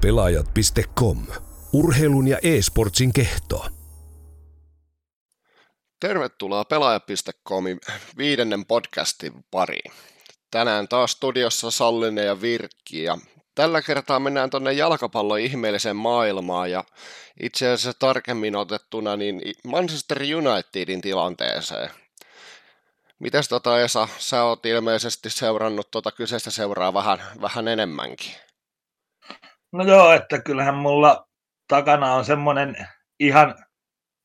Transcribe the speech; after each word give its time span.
Pelaajat.com. 0.00 1.26
Urheilun 1.72 2.28
ja 2.28 2.38
e-sportsin 2.42 3.12
kehto. 3.12 3.66
Tervetuloa 6.00 6.64
Pelaaja.comin 6.64 7.80
viidennen 8.16 8.66
podcastin 8.66 9.32
pariin. 9.50 9.92
Tänään 10.50 10.88
taas 10.88 11.12
studiossa 11.12 11.70
Sallinen 11.70 12.26
ja 12.26 12.40
Virkki 12.40 13.02
ja 13.02 13.18
tällä 13.54 13.82
kertaa 13.82 14.20
mennään 14.20 14.50
tuonne 14.50 14.72
jalkapallon 14.72 15.40
ihmeelliseen 15.40 15.96
maailmaan 15.96 16.70
ja 16.70 16.84
itse 17.42 17.68
asiassa 17.68 17.98
tarkemmin 17.98 18.56
otettuna 18.56 19.16
niin 19.16 19.42
Manchester 19.64 20.18
Unitedin 20.36 21.00
tilanteeseen. 21.00 21.90
Mites 23.18 23.48
tota 23.48 23.80
Esa, 23.80 24.08
sä 24.18 24.44
oot 24.44 24.66
ilmeisesti 24.66 25.30
seurannut 25.30 25.90
tuota 25.90 26.12
kyseistä 26.12 26.50
seuraa 26.50 26.94
vähän, 26.94 27.18
vähän 27.40 27.68
enemmänkin. 27.68 28.34
No 29.72 29.84
joo, 29.84 30.12
että 30.12 30.42
kyllähän 30.42 30.74
mulla 30.74 31.26
takana 31.68 32.14
on 32.14 32.24
semmoinen 32.24 32.76
ihan 33.20 33.54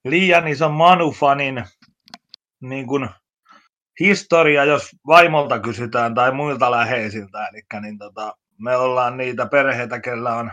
liian 0.06 0.48
iso 0.48 0.70
Manu-fanin 0.70 1.66
niin 2.62 2.88
kuin 2.88 3.10
historia, 4.00 4.66
jos 4.66 4.96
vaimolta 5.08 5.60
kysytään 5.60 6.16
tai 6.16 6.32
muilta 6.32 6.72
läheisiltä. 6.72 7.48
Eli 7.48 7.82
niin 7.82 7.98
tota, 7.98 8.36
me 8.60 8.78
ollaan 8.78 9.18
niitä 9.18 9.46
perheitä, 9.46 10.00
kellä 10.00 10.36
on, 10.36 10.52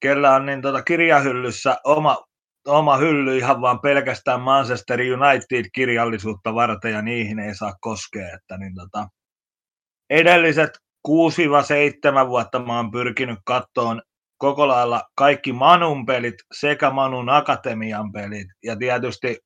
kellä 0.00 0.34
on 0.34 0.46
niin 0.46 0.62
tota 0.62 0.82
kirjahyllyssä 0.82 1.76
oma, 1.84 2.24
oma 2.66 2.96
hylly 2.96 3.36
ihan 3.36 3.60
vaan 3.60 3.80
pelkästään 3.80 4.40
Manchester 4.40 5.00
United-kirjallisuutta 5.00 6.54
varten 6.54 6.92
ja 6.92 7.02
niihin 7.02 7.38
ei 7.38 7.54
saa 7.54 7.74
koskea. 7.80 8.34
Että 8.34 8.56
niin 8.56 8.74
tota, 8.74 9.08
edelliset 10.10 10.70
6-7 11.08 12.28
vuotta 12.28 12.58
mä 12.58 12.76
oon 12.76 12.90
pyrkinyt 12.90 13.38
kattoon 13.44 14.02
koko 14.38 14.68
lailla 14.68 15.02
kaikki 15.14 15.52
Manun 15.52 16.06
pelit 16.06 16.34
sekä 16.52 16.90
Manun 16.90 17.28
Akatemian 17.28 18.12
pelit. 18.12 18.46
Ja 18.62 18.76
tietysti 18.76 19.38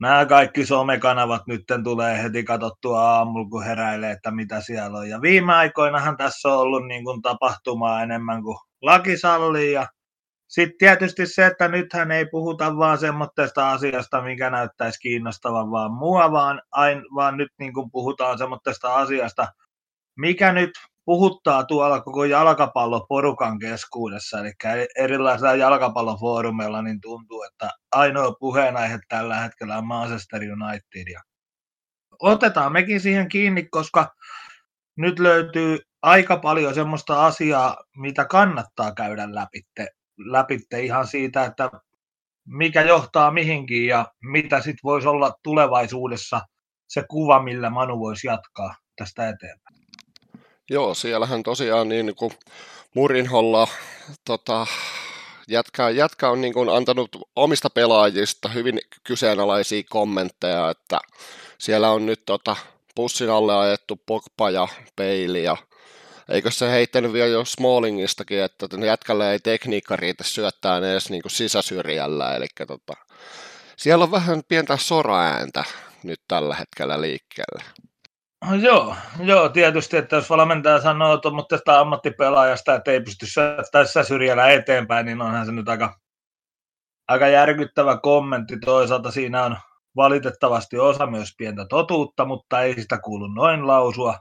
nämä 0.00 0.26
kaikki 0.26 0.66
somekanavat 0.66 1.42
nyt 1.46 1.62
tulee 1.84 2.22
heti 2.22 2.44
katsottua 2.44 3.02
aamulla, 3.02 3.48
kun 3.48 3.64
heräilee, 3.64 4.10
että 4.10 4.30
mitä 4.30 4.60
siellä 4.60 4.98
on. 4.98 5.08
Ja 5.08 5.22
viime 5.22 5.54
aikoinahan 5.54 6.16
tässä 6.16 6.48
on 6.48 6.58
ollut 6.58 6.86
niin 6.86 7.04
kuin 7.04 7.22
tapahtumaa 7.22 8.02
enemmän 8.02 8.42
kuin 8.42 8.58
laki 8.82 9.16
sallii. 9.16 9.72
Ja 9.72 9.86
sitten 10.48 10.78
tietysti 10.78 11.26
se, 11.26 11.46
että 11.46 11.68
nythän 11.68 12.10
ei 12.10 12.26
puhuta 12.26 12.76
vaan 12.76 12.98
semmoista 12.98 13.70
asiasta, 13.70 14.22
mikä 14.22 14.50
näyttäisi 14.50 15.00
kiinnostavan 15.00 15.70
vaan 15.70 15.92
mua, 15.92 16.32
vaan, 16.32 16.62
ain, 16.70 17.02
vaan 17.14 17.36
nyt 17.36 17.50
niin 17.58 17.72
kuin 17.72 17.90
puhutaan 17.90 18.38
semmoista 18.38 18.94
asiasta, 18.94 19.48
mikä 20.16 20.52
nyt 20.52 20.70
puhuttaa 21.04 21.64
tuolla 21.64 22.00
koko 22.00 22.24
jalkapalloporukan 22.24 23.58
keskuudessa, 23.58 24.40
eli 24.40 24.52
erilaisilla 24.98 25.54
jalkapallofoorumeilla, 25.54 26.82
niin 26.82 27.00
tuntuu, 27.00 27.42
että 27.42 27.70
ainoa 27.92 28.32
puheenaihe 28.40 28.98
tällä 29.08 29.36
hetkellä 29.36 29.78
on 29.78 29.86
Manchester 29.86 30.42
United. 30.42 31.12
Ja 31.12 31.20
otetaan 32.22 32.72
mekin 32.72 33.00
siihen 33.00 33.28
kiinni, 33.28 33.68
koska 33.70 34.14
nyt 34.96 35.18
löytyy 35.18 35.78
aika 36.02 36.36
paljon 36.36 36.74
semmoista 36.74 37.26
asiaa, 37.26 37.76
mitä 37.96 38.24
kannattaa 38.24 38.94
käydä 38.94 39.34
läpitte, 39.34 39.88
läpitte 40.18 40.80
ihan 40.80 41.06
siitä, 41.06 41.44
että 41.44 41.70
mikä 42.46 42.82
johtaa 42.82 43.30
mihinkin 43.30 43.86
ja 43.86 44.06
mitä 44.22 44.56
sitten 44.56 44.80
voisi 44.84 45.08
olla 45.08 45.34
tulevaisuudessa 45.42 46.40
se 46.88 47.04
kuva, 47.10 47.42
millä 47.42 47.70
Manu 47.70 47.98
voisi 47.98 48.26
jatkaa 48.26 48.74
tästä 48.96 49.28
eteenpäin. 49.28 49.85
Joo, 50.70 50.94
siellähän 50.94 51.42
tosiaan 51.42 51.88
niin 51.88 52.14
kuin 52.14 52.32
Murinholla 52.94 53.68
tota, 54.24 54.66
jätkä, 55.48 55.90
jätkä 55.90 56.30
on 56.30 56.40
niin 56.40 56.54
kuin 56.54 56.68
antanut 56.68 57.10
omista 57.36 57.70
pelaajista 57.70 58.48
hyvin 58.48 58.80
kyseenalaisia 59.04 59.82
kommentteja, 59.90 60.70
että 60.70 60.98
siellä 61.58 61.90
on 61.90 62.06
nyt 62.06 62.22
tota, 62.26 62.56
pussin 62.94 63.30
alle 63.30 63.56
ajettu 63.56 64.00
Pogba 64.06 64.50
ja 64.50 64.68
Peili 64.96 65.44
ja 65.44 65.56
eikö 66.28 66.50
se 66.50 66.70
heittänyt 66.70 67.12
vielä 67.12 67.28
jo 67.28 67.44
Smallingistakin, 67.44 68.42
että 68.42 68.68
jätkälle 68.86 69.32
ei 69.32 69.38
tekniikka 69.38 69.96
riitä 69.96 70.24
syöttää 70.24 70.78
edes 70.78 71.10
niin 71.10 71.22
kuin 71.22 71.32
sisäsyrjällä, 71.32 72.36
eli 72.36 72.46
tota, 72.66 72.92
siellä 73.76 74.04
on 74.04 74.10
vähän 74.10 74.42
pientä 74.48 74.76
soraääntä 74.76 75.64
nyt 76.02 76.20
tällä 76.28 76.54
hetkellä 76.54 77.00
liikkeellä. 77.00 77.64
No 78.44 78.54
joo, 78.54 78.96
joo, 79.24 79.48
tietysti, 79.48 79.96
että 79.96 80.16
jos 80.16 80.30
valmentaja 80.30 80.80
sanoo 80.80 81.16
tuommoista 81.16 81.80
ammattipelaajasta, 81.80 82.74
että 82.74 82.90
ei 82.90 83.00
pysty 83.00 83.26
tässä 83.72 84.02
syrjällä 84.02 84.50
eteenpäin, 84.50 85.06
niin 85.06 85.20
onhan 85.22 85.46
se 85.46 85.52
nyt 85.52 85.68
aika, 85.68 85.98
aika 87.08 87.28
järkyttävä 87.28 87.98
kommentti. 88.02 88.58
Toisaalta 88.64 89.10
siinä 89.10 89.44
on 89.44 89.56
valitettavasti 89.96 90.78
osa 90.78 91.06
myös 91.06 91.34
pientä 91.38 91.66
totuutta, 91.68 92.24
mutta 92.24 92.62
ei 92.62 92.80
sitä 92.80 92.98
kuulu 92.98 93.26
noin 93.26 93.66
lausua. 93.66 94.18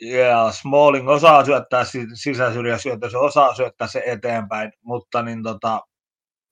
Ja 0.00 0.52
Smalling 0.52 1.08
osaa 1.08 1.44
syöttää 1.44 1.84
sisäsyrjäsyötä, 2.14 3.10
se 3.10 3.18
osaa 3.18 3.54
syöttää 3.54 3.88
se 3.88 4.02
eteenpäin, 4.06 4.72
mutta 4.82 5.22
niin 5.22 5.42
tota, 5.42 5.80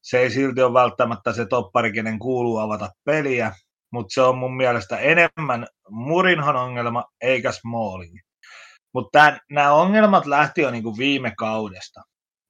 se 0.03 0.19
ei 0.19 0.31
silti 0.31 0.63
ole 0.63 0.75
välttämättä 0.75 1.33
se 1.33 1.47
toppari, 1.47 1.93
kenen 1.93 2.19
kuuluu 2.19 2.59
avata 2.59 2.89
peliä 3.05 3.53
mutta 3.93 4.15
se 4.15 4.21
on 4.21 4.39
mun 4.39 4.57
mielestä 4.57 4.99
enemmän 4.99 5.67
Murinhan 5.91 6.57
ongelma 6.57 7.05
eikä 7.21 7.53
Smalling. 7.53 8.19
Mutta 8.95 9.33
nämä 9.51 9.73
ongelmat 9.73 10.27
lähti 10.27 10.61
jo 10.61 10.71
niinku 10.71 10.99
viime 10.99 11.33
kaudesta. 11.39 12.03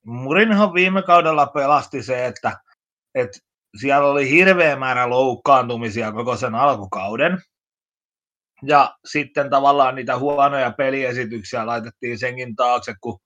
Murinhan 0.06 0.75
viime 0.75 1.03
kaudella 1.03 1.47
pelasti 1.47 2.03
se, 2.03 2.26
että, 2.26 2.60
että 3.14 3.38
siellä 3.80 4.08
oli 4.08 4.30
hirveä 4.30 4.76
määrä 4.76 5.10
loukkaantumisia 5.10 6.12
koko 6.12 6.36
sen 6.36 6.54
alkukauden. 6.54 7.38
Ja 8.62 8.97
sitten 9.04 9.50
tavallaan 9.50 9.94
niitä 9.94 10.19
huonoja 10.19 10.70
peliesityksiä 10.70 11.66
laitettiin 11.66 12.19
senkin 12.19 12.56
taakse, 12.56 12.94
kun 13.00 13.19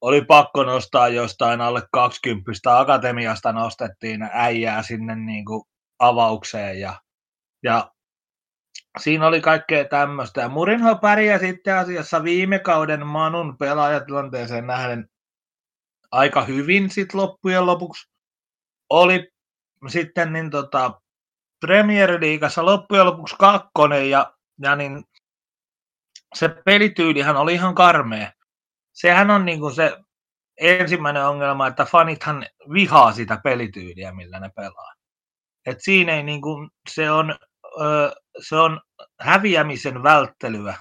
oli 0.00 0.24
pakko 0.24 0.64
nostaa 0.64 1.08
jostain 1.08 1.60
alle 1.60 1.82
20 1.92 2.78
akatemiasta 2.78 3.52
nostettiin 3.52 4.28
äijää 4.32 4.82
sinne 4.82 5.16
niin 5.16 5.44
kuin 5.44 5.62
avaukseen 5.98 6.80
ja 6.80 7.00
ja 7.62 7.92
siinä 8.98 9.26
oli 9.26 9.40
kaikkea 9.40 9.84
tämmöistä. 9.84 10.48
Murinho 10.48 10.96
pärjää 10.96 11.38
sitten 11.38 11.76
asiassa 11.76 12.24
viime 12.24 12.58
kauden 12.58 13.06
Manun 13.06 13.58
pelaajatilanteeseen 13.58 14.66
nähden 14.66 15.08
aika 16.10 16.42
hyvin 16.42 16.90
sit 16.90 17.14
loppujen 17.14 17.66
lopuksi. 17.66 18.08
Oli 18.90 19.30
sitten 19.88 20.32
niin 20.32 20.50
tota, 20.50 21.00
Premier 21.60 22.20
Leagueassa 22.20 22.64
loppujen 22.64 23.06
lopuksi 23.06 23.36
kakkonen 23.38 24.10
ja, 24.10 24.34
ja 24.62 24.76
niin 24.76 25.04
se 26.34 26.48
pelityylihän 26.48 27.36
oli 27.36 27.54
ihan 27.54 27.74
karmea. 27.74 28.32
Sehän 28.92 29.30
on 29.30 29.44
niin 29.44 29.60
kuin 29.60 29.74
se 29.74 29.96
ensimmäinen 30.60 31.26
ongelma, 31.26 31.66
että 31.66 31.84
fanithan 31.84 32.46
vihaa 32.72 33.12
sitä 33.12 33.40
pelityyliä, 33.44 34.12
millä 34.12 34.40
ne 34.40 34.50
pelaa. 34.56 34.94
Et 35.66 35.78
siinä 35.80 36.14
ei 36.14 36.22
niin 36.22 36.42
kuin, 36.42 36.70
se 36.90 37.10
on 37.10 37.38
se 38.40 38.56
on 38.56 38.80
häviämisen 39.20 40.02
välttelyä. 40.02 40.74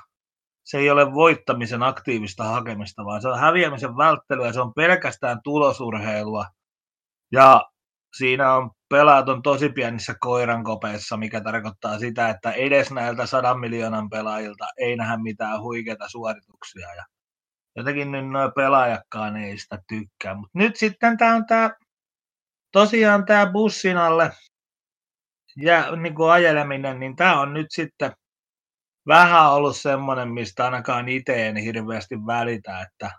Se 0.64 0.78
ei 0.78 0.90
ole 0.90 1.14
voittamisen 1.14 1.84
aktiivista 1.84 2.44
hakemista, 2.44 3.06
vaan 3.06 3.22
se 3.22 3.28
on 3.28 3.40
häviämisen 3.40 3.98
välttelyä, 3.98 4.54
se 4.54 4.62
on 4.62 4.74
pelkästään 4.74 5.40
tulosurheilua. 5.44 6.46
Ja 7.32 7.66
siinä 8.18 8.54
on 8.54 8.72
pelaajat 8.90 9.30
on 9.30 9.42
tosi 9.42 9.70
pienissä 9.70 10.16
koirankopeissa, 10.20 11.18
mikä 11.18 11.42
tarkoittaa 11.42 12.00
sitä, 12.00 12.30
että 12.30 12.52
edes 12.52 12.92
näiltä 12.92 13.26
sadan 13.26 13.60
miljoonan 13.60 14.10
pelaajilta 14.10 14.66
ei 14.78 14.96
nähdä 14.96 15.18
mitään 15.18 15.62
huikeita 15.62 16.10
suorituksia. 16.10 16.96
Ja 16.96 17.06
jotenkin 17.76 18.12
nyt 18.12 18.28
nuo 18.30 18.52
pelaajakkaan 18.56 19.38
ei 19.38 19.58
sitä 19.58 19.80
tykkää. 19.90 20.36
Mutta 20.36 20.60
nyt 20.60 20.76
sitten 20.76 21.18
tämä 21.18 21.36
on 21.36 21.46
tämä, 21.46 21.72
tosiaan 22.72 23.26
tämä 23.26 23.52
bussin 23.52 23.98
alle 23.98 24.32
ja 25.58 25.96
niin 25.96 26.16
kuin 26.16 26.32
ajeleminen, 26.32 27.00
niin 27.00 27.16
tämä 27.16 27.42
on 27.42 27.54
nyt 27.54 27.68
sitten 27.70 28.12
vähän 29.08 29.52
ollut 29.52 29.78
semmoinen, 29.78 30.30
mistä 30.30 30.66
ainakaan 30.66 31.10
itse 31.10 31.48
en 31.48 31.56
hirveästi 31.58 32.16
välitä, 32.16 32.82
että, 32.82 33.12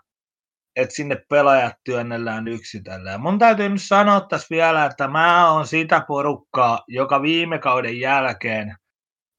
että 0.75 0.95
sinne 0.95 1.17
pelaajat 1.29 1.73
työnnellään 1.83 2.47
yksitellen. 2.47 3.21
mun 3.21 3.39
täytyy 3.39 3.69
nyt 3.69 3.81
sanoa 3.81 4.21
tässä 4.21 4.47
vielä, 4.49 4.85
että 4.85 5.07
mä 5.07 5.51
oon 5.51 5.67
sitä 5.67 6.05
porukkaa, 6.07 6.79
joka 6.87 7.21
viime 7.21 7.59
kauden 7.59 7.99
jälkeen 7.99 8.75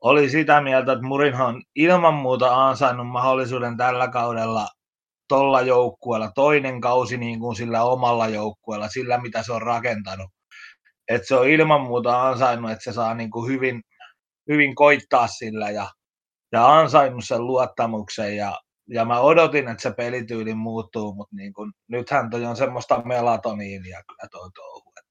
oli 0.01 0.31
sitä 0.31 0.61
mieltä, 0.61 0.93
että 0.93 1.07
Murinho 1.07 1.45
on 1.45 1.63
ilman 1.75 2.15
muuta 2.15 2.69
ansainnut 2.69 3.09
mahdollisuuden 3.09 3.77
tällä 3.77 4.09
kaudella 4.09 4.69
tolla 5.29 5.61
joukkueella, 5.61 6.33
toinen 6.35 6.81
kausi 6.81 7.17
niin 7.17 7.41
kuin 7.41 7.57
sillä 7.57 7.83
omalla 7.83 8.29
joukkueella, 8.29 8.89
sillä 8.89 9.19
mitä 9.19 9.43
se 9.43 9.53
on 9.53 9.63
rakentanut 9.63 10.31
että 11.11 11.29
se 11.29 11.35
on 11.35 11.49
ilman 11.49 11.81
muuta 11.81 12.29
ansainnut, 12.29 12.71
että 12.71 12.85
se 12.85 12.93
saa 12.93 13.15
niin 13.15 13.31
kuin 13.31 13.53
hyvin, 13.53 13.83
hyvin 14.49 14.75
koittaa 14.75 15.27
sillä 15.27 15.71
ja, 15.71 15.91
ja 16.53 16.79
ansainnut 16.79 17.25
sen 17.25 17.47
luottamuksen 17.47 18.37
ja, 18.37 18.61
ja 18.89 19.05
mä 19.05 19.21
odotin, 19.21 19.69
että 19.69 19.83
se 19.83 19.91
pelityyli 19.91 20.55
muuttuu, 20.55 21.15
mutta 21.15 21.37
niin 21.37 21.53
kun, 21.53 21.73
nythän 21.89 22.31
toi 22.31 22.45
on 22.45 22.57
semmoista 22.57 23.03
melatoniinia 23.05 24.03
kyllä 24.09 24.29
toi 24.31 24.51
touhu. 24.55 24.93
Että 24.99 25.11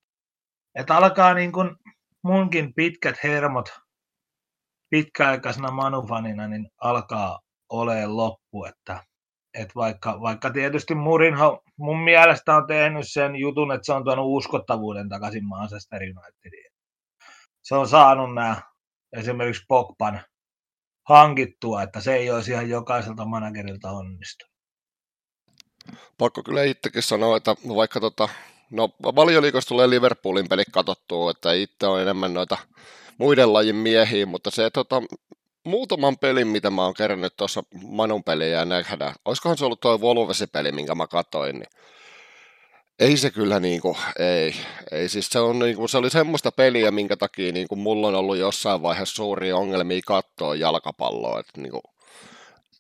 et 0.75 0.91
alkaa 0.91 1.33
niin 1.33 1.51
kun 1.51 1.77
munkin 2.23 2.73
pitkät 2.73 3.15
hermot 3.23 3.69
pitkäaikaisena 4.89 5.71
manufanina, 5.71 6.47
niin 6.47 6.69
alkaa 6.81 7.39
olemaan 7.69 8.17
loppu, 8.17 8.65
että 8.65 9.03
et 9.53 9.75
vaikka, 9.75 10.21
vaikka 10.21 10.49
tietysti 10.49 10.95
Murinho 10.95 11.63
mun 11.77 11.99
mielestä 11.99 12.55
on 12.55 12.67
tehnyt 12.67 13.05
sen 13.07 13.35
jutun, 13.35 13.71
että 13.71 13.85
se 13.85 13.93
on 13.93 14.03
tuonut 14.03 14.25
uskottavuuden 14.27 15.09
takaisin 15.09 15.45
Manchester 15.45 16.01
Unitediin. 16.01 16.71
Se 17.61 17.75
on 17.75 17.87
saanut 17.87 18.33
nämä 18.33 18.61
esimerkiksi 19.17 19.63
Pogban 19.67 20.21
hankittua, 21.09 21.83
että 21.83 22.01
se 22.01 22.15
ei 22.15 22.31
olisi 22.31 22.51
ihan 22.51 22.69
jokaiselta 22.69 23.25
managerilta 23.25 23.91
onnistunut. 23.91 24.51
Pakko 26.17 26.43
kyllä 26.43 26.63
itsekin 26.63 27.03
sanoa, 27.03 27.37
että 27.37 27.55
vaikka 27.75 27.99
tota, 27.99 28.29
no 28.71 28.89
valioliikossa 29.15 29.67
tulee 29.69 29.89
Liverpoolin 29.89 30.49
peli 30.49 30.63
katsottua, 30.71 31.31
että 31.31 31.53
itse 31.53 31.87
on 31.87 32.01
enemmän 32.01 32.33
noita 32.33 32.57
muiden 33.17 33.53
lajin 33.53 33.75
miehiä, 33.75 34.25
mutta 34.25 34.51
se 34.51 34.69
tota, 34.69 35.01
muutaman 35.65 36.17
pelin, 36.17 36.47
mitä 36.47 36.69
mä 36.69 36.83
oon 36.83 36.93
kerännyt 36.93 37.35
tuossa 37.37 37.63
Manun 37.83 38.23
peliä 38.23 38.47
ja 38.47 38.65
nähdä, 38.65 39.13
olisikohan 39.25 39.57
se 39.57 39.65
ollut 39.65 39.79
tuo 39.79 40.01
Volvesi-peli, 40.01 40.71
minkä 40.71 40.95
mä 40.95 41.07
katoin, 41.07 41.59
niin 41.59 41.69
ei 42.99 43.17
se 43.17 43.31
kyllä 43.31 43.59
niinku, 43.59 43.97
ei, 44.19 44.55
ei 44.91 45.09
siis 45.09 45.29
se, 45.29 45.39
on 45.39 45.59
niinku, 45.59 45.87
se 45.87 45.97
oli 45.97 46.09
semmoista 46.09 46.51
peliä, 46.51 46.91
minkä 46.91 47.17
takia 47.17 47.51
niinku, 47.51 47.75
mulla 47.75 48.07
on 48.07 48.15
ollut 48.15 48.37
jossain 48.37 48.81
vaiheessa 48.81 49.15
suuria 49.15 49.57
ongelmia 49.57 50.01
katsoa 50.05 50.55
jalkapalloa, 50.55 51.39
että 51.39 51.61
niinku, 51.61 51.81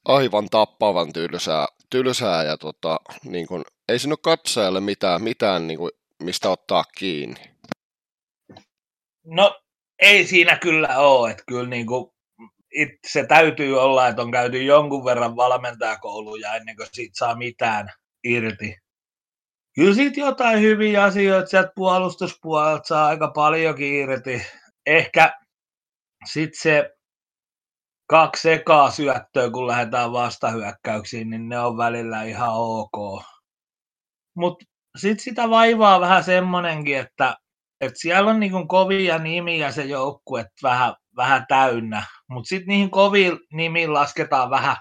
aivan 0.05 0.49
tappavan 0.49 1.13
tylsää, 1.13 1.67
tylsää 1.89 2.43
ja 2.43 2.57
tota, 2.57 2.99
niinku, 3.23 3.63
ei 3.89 3.99
siinä 3.99 4.15
katsojalle 4.21 4.79
mitään, 4.79 5.23
mitään 5.23 5.67
niinku, 5.67 5.89
mistä 6.23 6.49
ottaa 6.49 6.83
kiinni. 6.97 7.41
No 9.25 9.61
ei 9.99 10.27
siinä 10.27 10.55
kyllä 10.55 10.99
ole, 10.99 11.31
että 11.31 11.43
kyllä 11.47 11.69
niinku, 11.69 12.13
it, 12.71 12.89
se 13.07 13.25
täytyy 13.25 13.79
olla, 13.81 14.07
että 14.07 14.21
on 14.21 14.31
käyty 14.31 14.63
jonkun 14.63 15.05
verran 15.05 15.35
valmentajakouluja 15.35 16.55
ennen 16.55 16.75
kuin 16.75 16.87
siitä 16.91 17.17
saa 17.17 17.35
mitään 17.35 17.87
irti 18.23 18.75
kyllä 19.79 19.95
siitä 19.95 20.19
jotain 20.19 20.61
hyviä 20.61 21.03
asioita 21.03 21.47
sieltä 21.47 21.71
puolustuspuolelta 21.75 22.87
saa 22.87 23.07
aika 23.07 23.27
paljon 23.27 23.81
irti. 23.81 24.41
Ehkä 24.85 25.39
sitten 26.25 26.61
se 26.61 26.95
kaksi 28.09 28.51
ekaa 28.51 28.91
syöttöä, 28.91 29.49
kun 29.51 29.67
lähdetään 29.67 30.11
vastahyökkäyksiin, 30.11 31.29
niin 31.29 31.49
ne 31.49 31.59
on 31.59 31.77
välillä 31.77 32.23
ihan 32.23 32.51
ok. 32.53 33.23
Mutta 34.35 34.65
sitten 34.97 35.23
sitä 35.23 35.49
vaivaa 35.49 35.99
vähän 35.99 36.23
semmonenkin, 36.23 36.97
että, 36.97 37.35
että 37.81 37.99
siellä 37.99 38.31
on 38.31 38.39
niinku 38.39 38.65
kovia 38.67 39.17
nimiä 39.17 39.71
se 39.71 39.83
joukkue 39.83 40.45
vähän, 40.63 40.95
vähän 41.19 41.45
täynnä, 41.47 42.03
mutta 42.29 42.47
sitten 42.47 42.67
niihin 42.67 42.91
koviin 42.91 43.39
nimiin 43.53 43.93
lasketaan 43.93 44.49
vähän, 44.49 44.75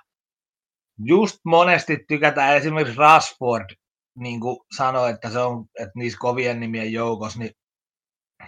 just 1.04 1.38
monesti 1.44 2.04
tykätään 2.08 2.56
esimerkiksi 2.56 2.98
Rashford, 2.98 3.70
niin 4.18 4.40
kuin 4.40 4.58
sanoi, 4.76 5.10
että 5.10 5.30
se 5.30 5.38
on 5.38 5.66
että 5.80 5.92
niissä 5.94 6.18
kovien 6.18 6.60
nimien 6.60 6.92
joukossa, 6.92 7.38
niin 7.38 7.50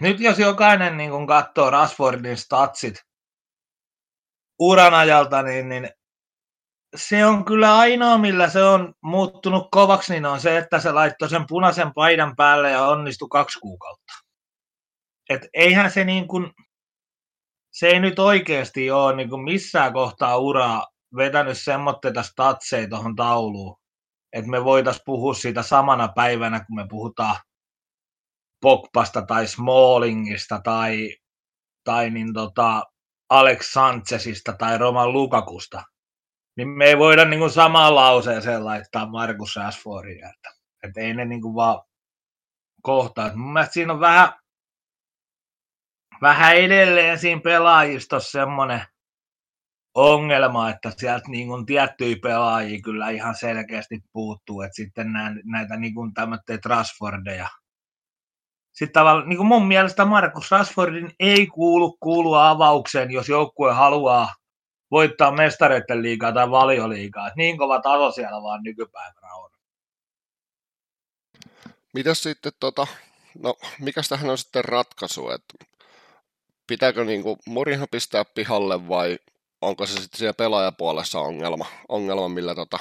nyt 0.01 0.19
jos 0.19 0.39
jokainen 0.39 0.97
niin 0.97 1.09
kuin 1.09 1.27
katsoo 1.27 1.69
Rashfordin 1.69 2.37
statsit 2.37 2.95
uran 4.59 4.93
ajalta, 4.93 5.41
niin, 5.41 5.69
niin 5.69 5.89
se 6.95 7.25
on 7.25 7.45
kyllä 7.45 7.77
ainoa, 7.77 8.17
millä 8.17 8.49
se 8.49 8.63
on 8.63 8.93
muuttunut 9.03 9.67
kovaksi, 9.71 10.13
niin 10.13 10.25
on 10.25 10.39
se, 10.39 10.57
että 10.57 10.79
se 10.79 10.91
laittoi 10.91 11.29
sen 11.29 11.45
punaisen 11.47 11.93
paidan 11.93 12.35
päälle 12.35 12.71
ja 12.71 12.87
onnistui 12.87 13.27
kaksi 13.31 13.59
kuukautta. 13.59 14.13
Et 15.29 15.41
eihän 15.53 15.91
se 15.91 16.03
niin 16.03 16.27
kuin, 16.27 16.51
se 17.71 17.87
ei 17.87 17.99
nyt 17.99 18.19
oikeasti 18.19 18.91
ole 18.91 19.15
niin 19.15 19.29
kuin 19.29 19.43
missään 19.43 19.93
kohtaa 19.93 20.37
uraa 20.37 20.87
vetänyt 21.15 21.57
semmoitteita 21.57 22.23
statseja 22.23 22.89
tuohon 22.89 23.15
tauluun, 23.15 23.77
että 24.33 24.51
me 24.51 24.63
voitaisiin 24.63 25.03
puhua 25.05 25.33
siitä 25.33 25.63
samana 25.63 26.07
päivänä, 26.07 26.59
kun 26.59 26.75
me 26.75 26.85
puhutaan 26.89 27.35
Pogpasta 28.61 29.21
tai 29.21 29.47
Smallingista 29.47 30.61
tai, 30.63 31.15
tai 31.83 32.09
niin 32.09 32.33
tota 32.33 32.83
Alex 33.29 33.71
Sanchezista 33.71 34.53
tai 34.53 34.77
Roman 34.77 35.13
Lukakusta, 35.13 35.83
niin 36.57 36.67
me 36.67 36.85
ei 36.85 36.97
voida 36.97 37.25
niin 37.25 37.39
kuin 37.39 37.51
samaan 37.51 37.95
lauseeseen 37.95 38.65
laittaa 38.65 39.09
Markus 39.09 39.55
Rashfordia, 39.55 40.29
että, 40.29 40.49
että 40.83 41.01
ei 41.01 41.13
ne 41.13 41.25
niin 41.25 41.41
kuin 41.41 41.55
vaan 41.55 41.81
kohtaa. 42.81 43.35
Mun 43.35 43.53
mielestä 43.53 43.73
siinä 43.73 43.93
on 43.93 43.99
vähän, 43.99 44.33
vähän 46.21 46.55
edelleen 46.55 47.19
siinä 47.19 47.41
pelaajistossa 47.41 48.31
semmoinen 48.31 48.81
ongelma, 49.95 50.69
että 50.69 50.91
sieltä 50.97 51.25
niin 51.27 51.47
kuin 51.47 51.65
tiettyjä 51.65 52.15
pelaajia 52.21 52.81
kyllä 52.81 53.09
ihan 53.09 53.35
selkeästi 53.35 53.99
puuttuu, 54.13 54.61
että 54.61 54.75
sitten 54.75 55.13
näitä, 55.13 55.39
näitä 55.43 55.77
niin 55.77 55.93
kuin 55.93 56.13
tämmöitä 56.13 56.57
Rashfordeja. 56.65 57.49
Sitten 58.71 58.93
tavallaan, 58.93 59.29
niin 59.29 59.37
kuin 59.37 59.47
mun 59.47 59.67
mielestä 59.67 60.05
Markus 60.05 60.51
Rashfordin 60.51 61.11
ei 61.19 61.47
kuulu 61.47 61.97
kuulua 61.99 62.49
avaukseen, 62.49 63.11
jos 63.11 63.29
joukkue 63.29 63.73
haluaa 63.73 64.33
voittaa 64.91 65.31
mestareiden 65.31 66.01
liigaa 66.01 66.31
tai 66.31 66.51
valioliigaa. 66.51 67.27
Että 67.27 67.37
niin 67.37 67.57
kova 67.57 67.81
taso 67.81 68.11
siellä 68.11 68.41
vaan 68.41 68.63
nykypäivänä 68.63 69.33
on. 69.33 69.49
Mitäs 71.93 72.23
sitten, 72.23 72.51
tota, 72.59 72.87
no 73.39 73.55
mikä 73.79 74.01
tähän 74.09 74.29
on 74.29 74.37
sitten 74.37 74.65
ratkaisu, 74.65 75.29
että 75.29 75.65
pitääkö 76.71 77.05
niin 77.05 77.23
kuin 77.23 77.39
Mourinho 77.45 77.87
pistää 77.87 78.25
pihalle 78.25 78.87
vai 78.87 79.19
onko 79.61 79.85
se 79.85 79.93
sitten 79.93 80.17
siellä 80.19 80.33
pelaajapuolessa 80.33 81.19
ongelma, 81.19 81.65
ongelma 81.89 82.29
millä 82.29 82.55
tota, 82.55 82.79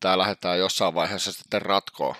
tämä 0.00 0.18
lähdetään 0.18 0.58
jossain 0.58 0.94
vaiheessa 0.94 1.32
sitten 1.32 1.62
ratkoa? 1.62 2.16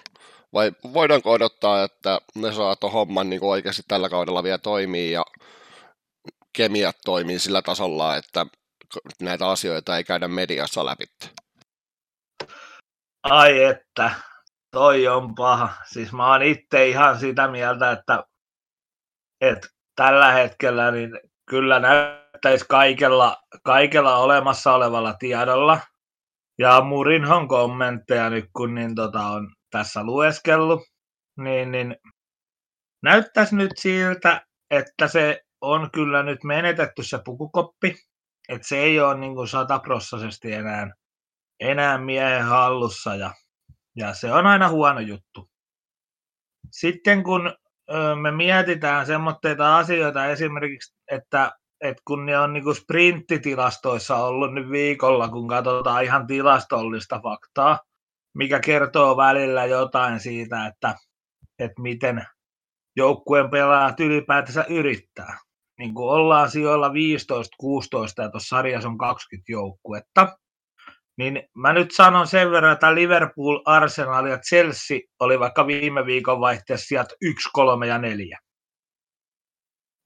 Vai 0.52 0.72
voidaanko 0.92 1.32
odottaa, 1.32 1.82
että 1.82 2.20
ne 2.34 2.52
saa 2.52 2.76
tuon 2.76 2.92
homman 2.92 3.30
niin 3.30 3.44
oikeasti 3.44 3.82
tällä 3.88 4.08
kaudella 4.08 4.42
vielä 4.42 4.58
toimii 4.58 5.12
ja 5.12 5.24
kemiat 6.52 6.96
toimii 7.04 7.38
sillä 7.38 7.62
tasolla, 7.62 8.16
että 8.16 8.46
näitä 9.20 9.48
asioita 9.48 9.96
ei 9.96 10.04
käydä 10.04 10.28
mediassa 10.28 10.86
läpi? 10.86 11.04
Ai 13.22 13.64
että, 13.64 14.10
toi 14.70 15.08
on 15.08 15.34
paha. 15.34 15.72
Siis 15.92 16.12
mä 16.12 16.32
oon 16.32 16.42
itse 16.42 16.88
ihan 16.88 17.20
sitä 17.20 17.48
mieltä, 17.48 17.92
että, 17.92 18.24
että 19.40 19.68
tällä 20.02 20.32
hetkellä 20.32 20.90
niin 20.90 21.20
kyllä 21.50 21.80
näyttäisi 21.80 22.64
kaikella, 22.68 23.36
kaikella 23.64 24.16
olemassa 24.16 24.72
olevalla 24.74 25.14
tiedolla. 25.14 25.80
Ja 26.58 26.80
Murinhon 26.80 27.48
kommentteja 27.48 28.30
nyt 28.30 28.44
kun 28.56 28.74
niin 28.74 28.94
tota 28.94 29.20
on 29.20 29.52
tässä 29.70 30.04
lueskellut, 30.04 30.80
niin, 31.38 31.72
niin 31.72 31.96
näyttäisi 33.02 33.56
nyt 33.56 33.70
siltä, 33.78 34.46
että 34.70 35.08
se 35.08 35.40
on 35.60 35.90
kyllä 35.90 36.22
nyt 36.22 36.44
menetetty 36.44 37.02
se 37.02 37.18
pukukoppi, 37.24 37.94
että 38.48 38.68
se 38.68 38.78
ei 38.78 39.00
ole 39.00 39.18
niin 39.18 39.48
sataprossaisesti 39.48 40.52
enää, 40.52 40.90
enää 41.60 41.98
miehen 41.98 42.44
hallussa 42.44 43.14
ja, 43.14 43.30
ja 43.96 44.14
se 44.14 44.32
on 44.32 44.46
aina 44.46 44.68
huono 44.68 45.00
juttu. 45.00 45.50
Sitten 46.70 47.22
kun 47.22 47.54
me 48.20 48.30
mietitään 48.30 49.06
semmoitteita 49.06 49.78
asioita 49.78 50.26
esimerkiksi, 50.26 50.94
että, 51.10 51.52
että 51.80 52.02
kun 52.04 52.26
ne 52.26 52.38
on 52.38 52.52
niin 52.52 52.74
sprinttitilastoissa 52.74 54.16
ollut 54.16 54.54
nyt 54.54 54.70
viikolla, 54.70 55.28
kun 55.28 55.48
katsotaan 55.48 56.04
ihan 56.04 56.26
tilastollista 56.26 57.20
faktaa, 57.22 57.80
mikä 58.34 58.60
kertoo 58.60 59.16
välillä 59.16 59.64
jotain 59.64 60.20
siitä, 60.20 60.66
että, 60.66 60.94
että 61.58 61.82
miten 61.82 62.26
joukkueen 62.96 63.50
pelaajat 63.50 64.00
ylipäätänsä 64.00 64.64
yrittää. 64.68 65.38
Niin 65.78 65.94
kuin 65.94 66.08
ollaan 66.08 66.50
sijoilla 66.50 66.88
15-16 66.88 66.92
ja 68.22 68.30
tuossa 68.30 68.56
sarjassa 68.56 68.88
on 68.88 68.98
20 68.98 69.52
joukkuetta, 69.52 70.38
niin 71.22 71.42
mä 71.54 71.72
nyt 71.72 71.90
sanon 71.90 72.26
sen 72.26 72.50
verran, 72.50 72.72
että 72.72 72.94
Liverpool, 72.94 73.60
Arsenal 73.64 74.26
ja 74.26 74.38
Chelsea 74.38 74.98
oli 75.20 75.40
vaikka 75.40 75.66
viime 75.66 76.06
viikon 76.06 76.40
vaihteessa 76.40 76.86
sieltä 76.86 77.14
1, 77.20 77.50
3 77.52 77.86
ja 77.86 77.98
4. 77.98 78.38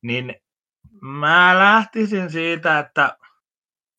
Niin 0.03 0.35
mä 1.01 1.59
lähtisin 1.59 2.31
siitä, 2.31 2.79
että 2.79 3.17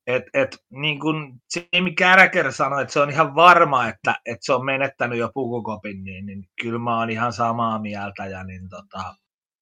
et, 0.07 0.23
et, 0.33 0.57
niin 0.69 0.99
kuin 0.99 1.41
Jamie 1.55 1.93
Carragher 1.93 2.51
sanoi, 2.51 2.81
että 2.81 2.93
se 2.93 2.99
on 2.99 3.09
ihan 3.09 3.35
varma, 3.35 3.87
että, 3.87 4.15
että 4.25 4.45
se 4.45 4.53
on 4.53 4.65
menettänyt 4.65 5.19
jo 5.19 5.29
pukukopin, 5.33 6.03
niin, 6.03 6.25
niin 6.25 6.49
kyllä 6.61 6.79
mä 6.79 6.99
oon 6.99 7.09
ihan 7.09 7.33
samaa 7.33 7.79
mieltä. 7.79 8.25
Ja 8.25 8.43
niin 8.43 8.69
tota, 8.69 9.15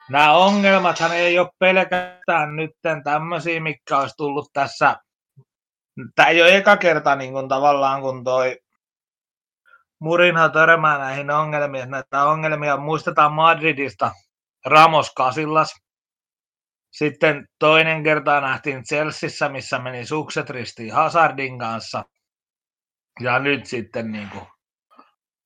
nämä 0.09 0.33
ongelmathan 0.33 1.15
ei 1.15 1.39
ole 1.39 1.49
pelkästään 1.59 2.55
nyt 2.55 2.71
tämmöisiä, 3.03 3.59
mitkä 3.59 3.97
olisi 3.97 4.15
tullut 4.17 4.49
tässä 4.53 4.95
tämä 6.15 6.29
ei 6.29 6.41
ole 6.41 6.57
eka 6.57 6.77
kerta 6.77 7.15
niin 7.15 7.33
kuin 7.33 7.49
tavallaan, 7.49 8.01
kun 8.01 8.23
toi 8.23 8.59
Murinha 9.99 10.49
törmää 10.49 10.97
näihin 10.97 11.31
ongelmiin. 11.31 11.91
Näitä 11.91 12.23
ongelmia 12.23 12.77
muistetaan 12.77 13.33
Madridista 13.33 14.11
Ramos 14.65 15.13
Kasillas. 15.13 15.75
Sitten 16.91 17.47
toinen 17.59 18.03
kerta 18.03 18.41
nähtiin 18.41 18.83
Chelseassa, 18.83 19.49
missä 19.49 19.79
meni 19.79 20.05
sukset 20.05 20.49
ristiin 20.49 20.93
Hazardin 20.93 21.59
kanssa. 21.59 22.03
Ja 23.19 23.39
nyt 23.39 23.65
sitten 23.65 24.11
niin 24.11 24.29
kuin 24.29 24.47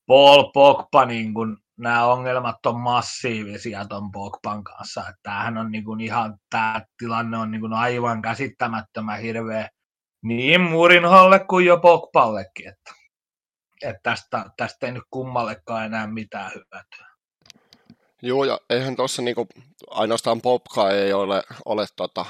Paul 0.07 0.51
Pogba, 0.53 1.05
niin 1.05 1.33
kuin, 1.33 1.57
nämä 1.77 2.05
ongelmat 2.05 2.65
on 2.65 2.79
massiivisia 2.79 3.85
tuon 3.85 4.11
Pogban 4.11 4.63
kanssa. 4.63 5.03
Tämähän 5.23 5.57
on 5.57 5.71
niin 5.71 5.83
kuin 5.83 6.01
ihan, 6.01 6.37
tämä 6.49 6.81
tilanne 6.97 7.37
on 7.37 7.51
niin 7.51 7.61
kuin 7.61 7.73
aivan 7.73 8.21
käsittämättömän 8.21 9.19
hirveä 9.19 9.69
niin 10.23 10.61
Murinholle 10.61 11.39
kuin 11.39 11.65
jo 11.65 11.77
Pogballekin. 11.77 12.67
Että, 12.67 12.93
että 13.81 13.99
tästä, 14.03 14.45
tästä 14.57 14.85
ei 14.85 14.91
nyt 14.91 15.03
kummallekaan 15.11 15.85
enää 15.85 16.07
mitään 16.07 16.51
hyötyä. 16.55 17.09
Joo, 18.21 18.43
ja 18.43 18.59
eihän 18.69 18.95
tuossa 18.95 19.21
niinku, 19.21 19.47
ainoastaan 19.89 20.41
Popka 20.41 20.91
ei 20.91 21.13
ole, 21.13 21.43
ole 21.65 21.85
tota, 21.95 22.25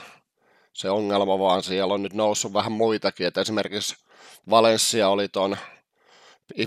se 0.73 0.89
ongelma, 0.89 1.39
vaan 1.39 1.63
siellä 1.63 1.93
on 1.93 2.03
nyt 2.03 2.13
noussut 2.13 2.53
vähän 2.53 2.71
muitakin, 2.71 3.27
että 3.27 3.41
esimerkiksi 3.41 3.95
Valencia 4.49 5.09
oli 5.09 5.27
tuon 5.27 5.57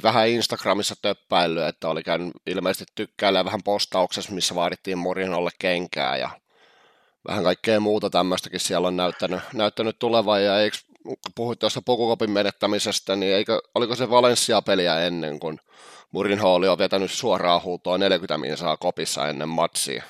vähän 0.02 0.28
Instagramissa 0.28 0.94
töppäillyt, 1.02 1.64
että 1.64 1.88
oli 1.88 2.02
käynyt 2.02 2.32
ilmeisesti 2.46 2.92
tykkäilemään 2.94 3.44
vähän 3.44 3.62
postauksessa, 3.64 4.32
missä 4.32 4.54
vaadittiin 4.54 4.98
Morinolle 4.98 5.50
kenkää 5.58 6.16
ja 6.16 6.30
vähän 7.28 7.44
kaikkea 7.44 7.80
muuta 7.80 8.10
tämmöistäkin 8.10 8.60
siellä 8.60 8.88
on 8.88 8.96
näyttänyt, 8.96 9.40
näyttänyt 9.54 9.98
tulevan 9.98 10.44
ja 10.44 10.60
eikö 10.60 10.76
puhuit 11.34 11.58
tuosta 11.58 11.82
pukukopin 11.86 12.30
menettämisestä, 12.30 13.16
niin 13.16 13.34
eikö, 13.34 13.60
oliko 13.74 13.94
se 13.94 14.10
Valencia-peliä 14.10 15.00
ennen, 15.00 15.40
kun 15.40 15.58
Murinho 16.12 16.54
oli 16.54 16.66
jo 16.66 16.78
vetänyt 16.78 17.10
suoraan 17.10 17.62
huutoa 17.62 17.98
40 17.98 18.38
minsaa 18.38 18.76
kopissa 18.76 19.28
ennen 19.28 19.48
matsia? 19.48 20.02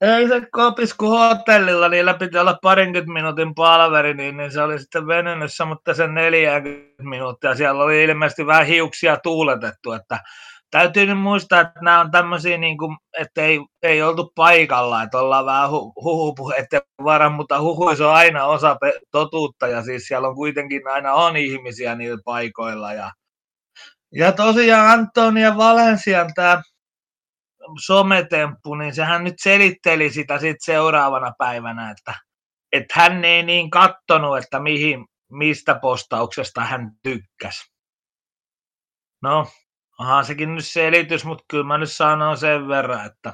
Ei 0.00 0.28
se 0.28 0.42
kopis, 0.52 0.94
kun 0.94 1.08
hotellilla 1.08 1.88
niillä 1.88 2.14
piti 2.14 2.38
olla 2.38 2.58
parinkymmentä 2.62 3.12
minuutin 3.12 3.54
palveri, 3.54 4.14
niin, 4.14 4.36
niin 4.36 4.52
se 4.52 4.62
oli 4.62 4.78
sitten 4.78 5.06
venynyt 5.06 5.50
mutta 5.66 5.94
sen 5.94 6.14
40 6.14 7.02
minuuttia. 7.02 7.54
Siellä 7.54 7.84
oli 7.84 8.04
ilmeisesti 8.04 8.46
vähän 8.46 8.66
hiuksia 8.66 9.16
tuuletettu, 9.16 9.92
että 9.92 10.20
täytyy 10.70 11.06
nyt 11.06 11.18
muistaa, 11.18 11.60
että 11.60 11.80
nämä 11.82 12.00
on 12.00 12.10
tämmöisiä, 12.10 12.58
niin 12.58 12.78
kuin, 12.78 12.96
että 13.18 13.42
ei, 13.42 13.58
ei 13.82 14.02
oltu 14.02 14.32
paikalla, 14.34 15.02
että 15.02 15.18
ollaan 15.18 15.46
vähän 15.46 15.70
hu, 15.70 15.92
huhu, 16.04 16.52
että 16.58 16.80
varan, 17.04 17.32
mutta 17.32 17.60
huhuis 17.60 18.00
on 18.00 18.14
aina 18.14 18.44
osa 18.44 18.76
totuutta, 19.10 19.66
ja 19.66 19.82
siis 19.82 20.06
siellä 20.06 20.28
on 20.28 20.34
kuitenkin 20.34 20.88
aina 20.88 21.14
on 21.14 21.36
ihmisiä 21.36 21.94
niillä 21.94 22.18
paikoilla, 22.24 22.92
ja, 22.92 23.12
ja 24.14 24.32
tosiaan 24.32 25.00
Antonia 25.00 25.56
Valensian 25.56 26.30
tämä 26.34 26.62
sometemppu, 27.86 28.74
niin 28.74 28.94
sehän 28.94 29.24
nyt 29.24 29.34
selitteli 29.42 30.10
sitä 30.10 30.38
sit 30.38 30.56
seuraavana 30.60 31.32
päivänä, 31.38 31.90
että, 31.90 32.14
että 32.72 32.94
hän 32.96 33.24
ei 33.24 33.42
niin 33.42 33.70
kattonut, 33.70 34.38
että 34.38 34.60
mihin, 34.60 35.06
mistä 35.32 35.74
postauksesta 35.74 36.60
hän 36.64 36.90
tykkäsi. 37.02 37.72
No, 39.22 39.46
onhan 39.98 40.24
sekin 40.24 40.54
nyt 40.54 40.66
selitys, 40.66 41.24
mutta 41.24 41.44
kyllä 41.48 41.64
mä 41.64 41.78
nyt 41.78 41.92
sanon 41.92 42.36
sen 42.36 42.68
verran, 42.68 43.06
että 43.06 43.32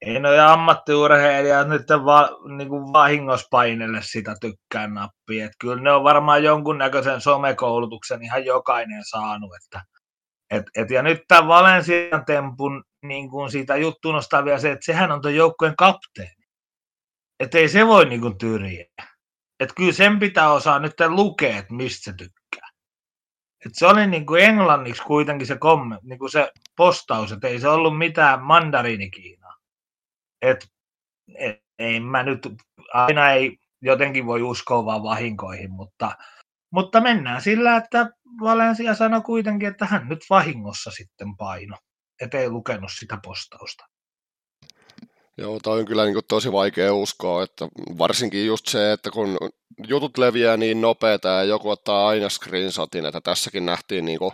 ei 0.00 0.20
noin 0.20 0.40
ammattiurheilijat 0.40 1.68
nyt 1.68 1.88
va, 2.04 2.28
niin 2.56 2.68
kuin 2.68 2.92
vahingospainelle 2.92 3.98
sitä 4.02 4.34
tykkään 4.40 4.94
nappia. 4.94 5.44
Että 5.44 5.56
kyllä 5.60 5.82
ne 5.82 5.92
on 5.92 6.04
varmaan 6.04 6.44
jonkunnäköisen 6.44 7.20
somekoulutuksen 7.20 8.22
ihan 8.22 8.44
jokainen 8.44 9.04
saanut. 9.04 9.50
Että, 9.64 9.82
et, 10.50 10.64
et, 10.76 10.90
ja 10.90 11.02
nyt 11.02 11.22
tämän 11.28 11.48
Valensian 11.48 12.24
tempun 12.26 12.84
niin 13.02 13.30
kuin 13.30 13.50
siitä 13.50 13.76
juttu 13.76 14.12
nostaa 14.12 14.44
vielä 14.44 14.58
se, 14.58 14.72
että 14.72 14.84
sehän 14.84 15.12
on 15.12 15.22
tuon 15.22 15.34
joukkueen 15.34 15.76
kapteeni. 15.76 16.44
Että 17.40 17.58
ei 17.58 17.68
se 17.68 17.86
voi 17.86 18.06
niin 18.06 18.20
kuin 18.20 18.38
tyriä. 18.38 18.84
Että 19.60 19.74
kyllä 19.74 19.92
sen 19.92 20.18
pitää 20.18 20.52
osaa 20.52 20.78
nyt 20.78 20.94
lukea, 21.08 21.58
että 21.58 21.74
mistä 21.74 22.04
se 22.04 22.16
tykkää. 22.16 22.39
Et 23.66 23.72
se 23.74 23.86
oli 23.86 24.06
niin 24.06 24.26
kuin 24.26 24.44
englanniksi 24.44 25.02
kuitenkin 25.02 25.46
se, 25.46 25.58
komme, 25.58 25.98
niin 26.02 26.18
kuin 26.18 26.30
se 26.30 26.52
postaus, 26.76 27.32
että 27.32 27.48
ei 27.48 27.60
se 27.60 27.68
ollut 27.68 27.98
mitään 27.98 28.42
mandariinikiinaa. 28.42 29.56
Et, 30.42 30.68
et, 31.34 31.56
ei 31.78 32.00
mä 32.00 32.22
nyt, 32.22 32.48
aina 32.94 33.30
ei 33.30 33.58
jotenkin 33.82 34.26
voi 34.26 34.42
uskoa 34.42 34.84
vaan 34.84 35.02
vahinkoihin, 35.02 35.70
mutta, 35.70 36.16
mutta 36.70 37.00
mennään 37.00 37.42
sillä, 37.42 37.76
että 37.76 38.10
Valencia 38.40 38.94
sanoi 38.94 39.20
kuitenkin, 39.20 39.68
että 39.68 39.86
hän 39.86 40.08
nyt 40.08 40.20
vahingossa 40.30 40.90
sitten 40.90 41.36
paino, 41.36 41.76
ettei 42.20 42.50
lukenut 42.50 42.90
sitä 42.92 43.18
postausta. 43.24 43.84
Joo, 45.40 45.58
toi 45.62 45.78
on 45.78 45.84
kyllä 45.84 46.04
niin 46.04 46.16
tosi 46.28 46.52
vaikea 46.52 46.94
uskoa, 46.94 47.42
että 47.42 47.68
varsinkin 47.98 48.46
just 48.46 48.68
se, 48.68 48.92
että 48.92 49.10
kun 49.10 49.38
jutut 49.88 50.18
leviää 50.18 50.56
niin 50.56 50.80
nopeeta 50.80 51.28
ja 51.28 51.44
joku 51.44 51.70
ottaa 51.70 52.08
aina 52.08 52.28
screenshotin, 52.28 53.06
että 53.06 53.20
tässäkin 53.20 53.66
nähtiin 53.66 54.04
niin 54.04 54.18
kuin 54.18 54.32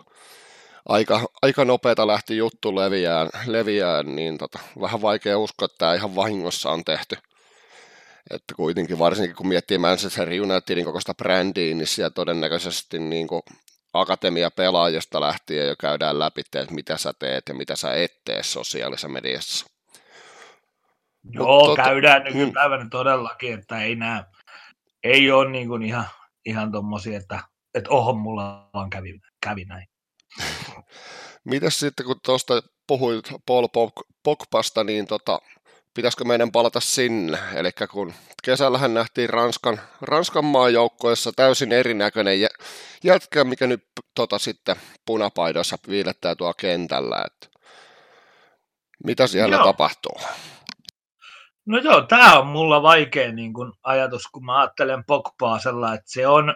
aika, 0.88 1.28
aika 1.42 1.64
nopeeta 1.64 2.06
lähti 2.06 2.36
juttu 2.36 2.76
leviään, 2.76 3.28
leviään 3.46 4.16
niin 4.16 4.38
tota, 4.38 4.58
vähän 4.80 5.02
vaikea 5.02 5.38
uskoa, 5.38 5.66
että 5.66 5.78
tämä 5.78 5.94
ihan 5.94 6.14
vahingossa 6.14 6.70
on 6.70 6.84
tehty. 6.84 7.16
Että 8.30 8.54
kuitenkin 8.54 8.98
varsinkin 8.98 9.36
kun 9.36 9.48
miettii 9.48 9.78
Manchester 9.78 10.28
Unitedin 10.42 10.84
kokoista 10.84 11.14
brändiä, 11.14 11.74
niin 11.74 11.86
siellä 11.86 12.10
todennäköisesti 12.10 12.98
niin 12.98 13.26
kuin 13.26 13.42
akatemia 13.92 14.50
pelaajasta 14.50 15.20
lähtien 15.20 15.68
jo 15.68 15.76
käydään 15.80 16.18
läpi, 16.18 16.40
että 16.40 16.74
mitä 16.74 16.96
sä 16.96 17.12
teet 17.18 17.44
ja 17.48 17.54
mitä 17.54 17.76
sä 17.76 17.94
et 17.94 18.24
tee 18.24 18.42
sosiaalisessa 18.42 19.08
mediassa. 19.08 19.75
Joo, 21.30 21.66
Mut, 21.66 21.76
käydään 21.76 22.22
tota, 22.22 22.34
nykypäivänä 22.38 22.82
hmm. 22.82 22.90
todellakin, 22.90 23.54
että 23.54 23.82
ei 23.82 23.96
nää, 23.96 24.24
ei 25.04 25.30
ole 25.30 25.50
niin 25.50 25.68
kuin 25.68 25.82
ihan, 25.82 26.04
ihan 26.46 26.72
tommosia, 26.72 27.18
että, 27.18 27.40
että 27.74 27.90
oho, 27.90 28.12
mulla 28.12 28.70
vaan 28.74 28.90
kävi, 28.90 29.20
kävi 29.40 29.64
näin. 29.64 29.86
Mitäs 31.44 31.80
sitten, 31.80 32.06
kun 32.06 32.20
tuosta 32.24 32.62
puhuit 32.86 33.32
Paul 33.46 33.66
Pogbasta, 34.22 34.84
niin 34.84 35.06
tota, 35.06 35.40
pitäisikö 35.94 36.24
meidän 36.24 36.52
palata 36.52 36.80
sinne? 36.80 37.38
Eli 37.54 37.70
kun 37.90 38.14
kesällähän 38.44 38.94
nähtiin 38.94 39.30
Ranskan, 39.30 39.80
Ranskan 40.00 40.44
maajoukkoissa 40.44 41.32
täysin 41.36 41.72
erinäköinen 41.72 42.40
jätkä, 43.04 43.44
mikä 43.44 43.66
nyt 43.66 43.84
tota, 44.14 44.38
sitten 44.38 44.76
punapaidossa 45.06 45.78
viilettää 45.88 46.34
tuo 46.34 46.54
kentällä. 46.54 47.24
Että 47.26 47.60
mitä 49.04 49.26
siellä 49.26 49.56
Joo. 49.56 49.64
tapahtuu? 49.64 50.16
No 51.66 51.78
joo, 51.78 52.02
tämä 52.02 52.38
on 52.38 52.46
mulla 52.46 52.82
vaikea 52.82 53.32
niin 53.32 53.52
kun 53.52 53.72
ajatus, 53.82 54.22
kun 54.32 54.44
mä 54.44 54.58
ajattelen 54.60 55.04
Pogbaa 55.06 55.58
sellainen, 55.58 55.98
että 55.98 56.10
se 56.10 56.26
on 56.26 56.54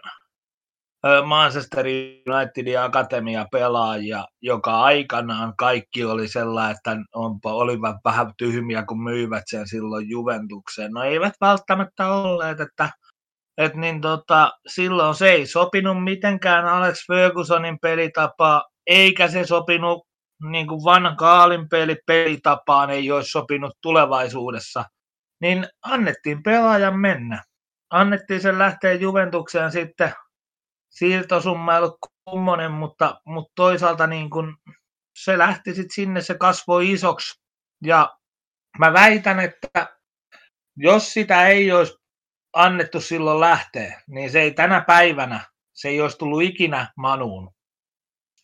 Manchester 1.24 1.86
Unitedin 2.34 2.80
akatemia 2.80 3.46
pelaaja, 3.52 4.28
joka 4.42 4.80
aikanaan 4.82 5.54
kaikki 5.56 6.04
oli 6.04 6.28
sellainen, 6.28 6.76
että 6.76 6.96
onpa, 7.14 7.52
olivat 7.52 7.96
vähän 8.04 8.32
tyhmiä, 8.38 8.84
kun 8.84 9.02
myivät 9.02 9.42
sen 9.46 9.68
silloin 9.68 10.08
Juventukseen. 10.08 10.92
No 10.92 11.02
eivät 11.02 11.34
välttämättä 11.40 12.08
olleet, 12.08 12.60
että, 12.60 12.90
että 13.58 13.78
niin 13.78 14.00
tota, 14.00 14.52
silloin 14.66 15.14
se 15.14 15.30
ei 15.30 15.46
sopinut 15.46 16.04
mitenkään 16.04 16.66
Alex 16.66 17.06
Fergusonin 17.06 17.78
pelitapaa, 17.82 18.62
eikä 18.86 19.28
se 19.28 19.44
sopinut 19.46 20.06
niin 20.50 20.66
kuin 20.66 20.84
vanhan 20.84 21.16
Kaalin 21.16 21.68
peli, 21.68 21.96
pelitapaan, 22.06 22.90
ei 22.90 23.10
olisi 23.10 23.30
sopinut 23.30 23.72
tulevaisuudessa– 23.82 24.84
niin 25.40 25.66
annettiin 25.82 26.42
pelaajan 26.42 26.98
mennä. 26.98 27.44
Annettiin 27.90 28.40
sen 28.40 28.58
lähteä 28.58 28.92
Juventukseen 28.92 29.72
sitten 29.72 30.12
siirtosumma 30.90 31.72
ei 31.72 31.78
ollut 31.78 31.98
kummonen, 32.24 32.72
mutta, 32.72 33.20
mutta 33.24 33.52
toisaalta 33.54 34.06
niin 34.06 34.30
kun 34.30 34.56
se 35.18 35.38
lähti 35.38 35.74
sitten 35.74 35.94
sinne, 35.94 36.20
se 36.20 36.34
kasvoi 36.34 36.92
isoksi. 36.92 37.40
Ja 37.84 38.16
mä 38.78 38.92
väitän, 38.92 39.40
että 39.40 39.96
jos 40.76 41.12
sitä 41.12 41.48
ei 41.48 41.72
olisi 41.72 41.94
annettu 42.52 43.00
silloin 43.00 43.40
lähteä, 43.40 44.02
niin 44.06 44.30
se 44.30 44.40
ei 44.40 44.54
tänä 44.54 44.80
päivänä, 44.80 45.44
se 45.72 45.88
ei 45.88 46.00
olisi 46.00 46.18
tullut 46.18 46.42
ikinä 46.42 46.92
manuun. 46.96 47.54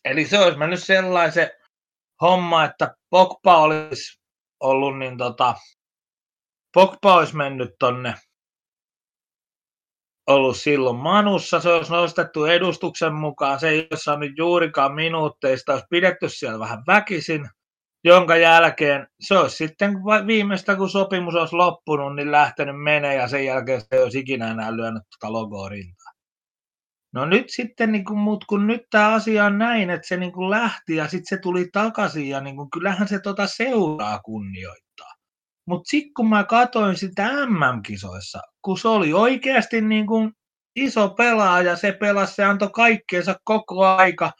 Eli 0.05 0.25
se 0.25 0.39
olisi 0.39 0.59
mennyt 0.59 0.83
sellaisen 0.83 1.49
homma, 2.21 2.65
että 2.65 2.95
Pogba 3.09 3.57
olisi 3.57 4.19
ollut 4.59 4.99
niin 4.99 5.17
tota, 5.17 5.55
Pogba 6.77 7.15
olisi 7.15 7.35
mennyt 7.35 7.75
tonne 7.79 8.13
ollut 10.27 10.57
silloin 10.57 10.95
Manussa, 10.95 11.59
se 11.59 11.69
olisi 11.69 11.91
nostettu 11.91 12.45
edustuksen 12.45 13.13
mukaan, 13.13 13.59
se 13.59 13.69
ei 13.69 13.87
olisi 13.91 14.03
saanut 14.03 14.29
juurikaan 14.37 14.95
minuutteista, 14.95 15.73
olisi 15.73 15.85
pidetty 15.89 16.29
siellä 16.29 16.59
vähän 16.59 16.83
väkisin, 16.87 17.49
jonka 18.03 18.35
jälkeen 18.35 19.07
se 19.19 19.37
olisi 19.37 19.55
sitten 19.55 19.93
viimeistä, 20.27 20.75
kun 20.75 20.89
sopimus 20.89 21.35
olisi 21.35 21.55
loppunut, 21.55 22.15
niin 22.15 22.31
lähtenyt 22.31 22.83
menee 22.83 23.15
ja 23.15 23.27
sen 23.27 23.45
jälkeen 23.45 23.81
se 23.81 23.87
ei 23.91 24.03
olisi 24.03 24.19
ikinä 24.19 24.51
enää 24.51 24.75
lyönyt 24.75 25.03
tuota 25.03 25.33
logoa 25.33 25.69
rintaan. 25.69 26.15
No 27.13 27.25
nyt 27.25 27.49
sitten, 27.49 27.91
niin 27.91 28.05
kuin, 28.05 28.19
mut 28.19 28.45
kun 28.45 28.67
nyt 28.67 28.81
tämä 28.89 29.13
asia 29.13 29.45
on 29.45 29.57
näin, 29.57 29.89
että 29.89 30.07
se 30.07 30.17
niin 30.17 30.31
kuin 30.31 30.49
lähti 30.49 30.95
ja 30.95 31.07
sitten 31.07 31.37
se 31.37 31.41
tuli 31.41 31.69
takaisin 31.73 32.29
ja 32.29 32.41
niin 32.41 32.55
kuin, 32.55 32.71
kyllähän 32.71 33.07
se 33.07 33.19
tota 33.19 33.47
seuraa 33.47 34.19
kunnioittaa. 34.19 35.16
Mutta 35.67 35.89
sitten 35.89 36.13
kun 36.13 36.29
mä 36.29 36.43
katsoin 36.43 36.97
sitä 36.97 37.45
MM-kisoissa, 37.45 38.39
kun 38.61 38.77
se 38.77 38.87
oli 38.87 39.13
oikeasti 39.13 39.81
niin 39.81 40.07
kuin 40.07 40.31
iso 40.75 41.09
pelaaja, 41.09 41.75
se 41.75 41.91
pelasi, 41.91 42.35
se 42.35 42.43
antoi 42.43 42.69
kaikkeensa 42.73 43.35
koko 43.43 43.85
aika. 43.85 44.31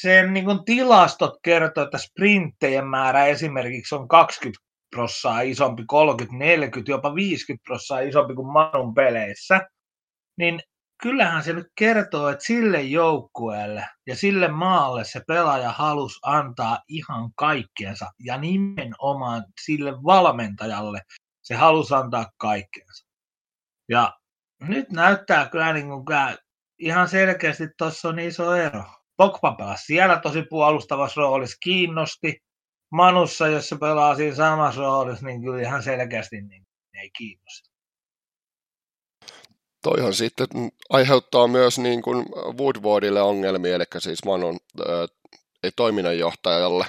Sen 0.00 0.34
niin 0.34 0.44
kuin 0.44 0.64
tilastot 0.64 1.34
kertoo, 1.42 1.84
että 1.84 1.98
sprinttejen 1.98 2.86
määrä 2.86 3.26
esimerkiksi 3.26 3.94
on 3.94 4.08
20 4.08 4.64
prossaa 4.90 5.40
isompi, 5.40 5.84
30, 5.86 6.38
40, 6.44 6.92
jopa 6.92 7.14
50 7.14 7.64
prossaa 7.64 8.00
isompi 8.00 8.34
kuin 8.34 8.52
Manun 8.52 8.94
peleissä. 8.94 9.60
Niin 10.38 10.60
kyllähän 11.02 11.42
se 11.42 11.52
nyt 11.52 11.66
kertoo, 11.74 12.28
että 12.28 12.44
sille 12.44 12.82
joukkueelle 12.82 13.88
ja 14.06 14.16
sille 14.16 14.48
maalle 14.48 15.04
se 15.04 15.20
pelaaja 15.26 15.72
halusi 15.72 16.18
antaa 16.22 16.78
ihan 16.88 17.30
kaikkeensa 17.34 18.06
ja 18.18 18.38
nimenomaan 18.38 19.44
sille 19.64 19.92
valmentajalle 19.92 21.02
se 21.42 21.54
halusi 21.54 21.94
antaa 21.94 22.26
kaikkeensa. 22.36 23.06
Ja 23.88 24.18
nyt 24.60 24.90
näyttää 24.90 25.48
kyllä 25.48 25.72
niin 25.72 25.88
kuin 25.88 26.04
ihan 26.78 27.08
selkeästi 27.08 27.64
tuossa 27.78 28.08
on 28.08 28.18
iso 28.18 28.54
ero. 28.54 28.84
Pogba 29.16 29.52
pelasi 29.52 29.84
siellä 29.84 30.18
tosi 30.18 30.42
puolustavassa 30.50 31.20
roolissa, 31.20 31.56
kiinnosti. 31.62 32.38
Manussa, 32.92 33.48
jos 33.48 33.68
se 33.68 33.76
pelaa 33.78 34.14
siinä 34.14 34.36
samassa 34.36 34.80
roolissa, 34.80 35.26
niin 35.26 35.42
kyllä 35.42 35.62
ihan 35.62 35.82
selkeästi 35.82 36.40
niin 36.42 36.66
ei 36.94 37.10
kiinnosta 37.18 37.69
toihan 39.82 40.14
sitten 40.14 40.48
aiheuttaa 40.90 41.46
myös 41.46 41.78
niin 41.78 42.02
kuin 42.02 42.26
Woodwardille 42.58 43.22
ongelmia, 43.22 43.74
eli 43.74 43.84
siis 43.98 44.24
Manon 44.24 44.58
ei 45.62 45.70
toiminnanjohtajalle, 45.76 46.86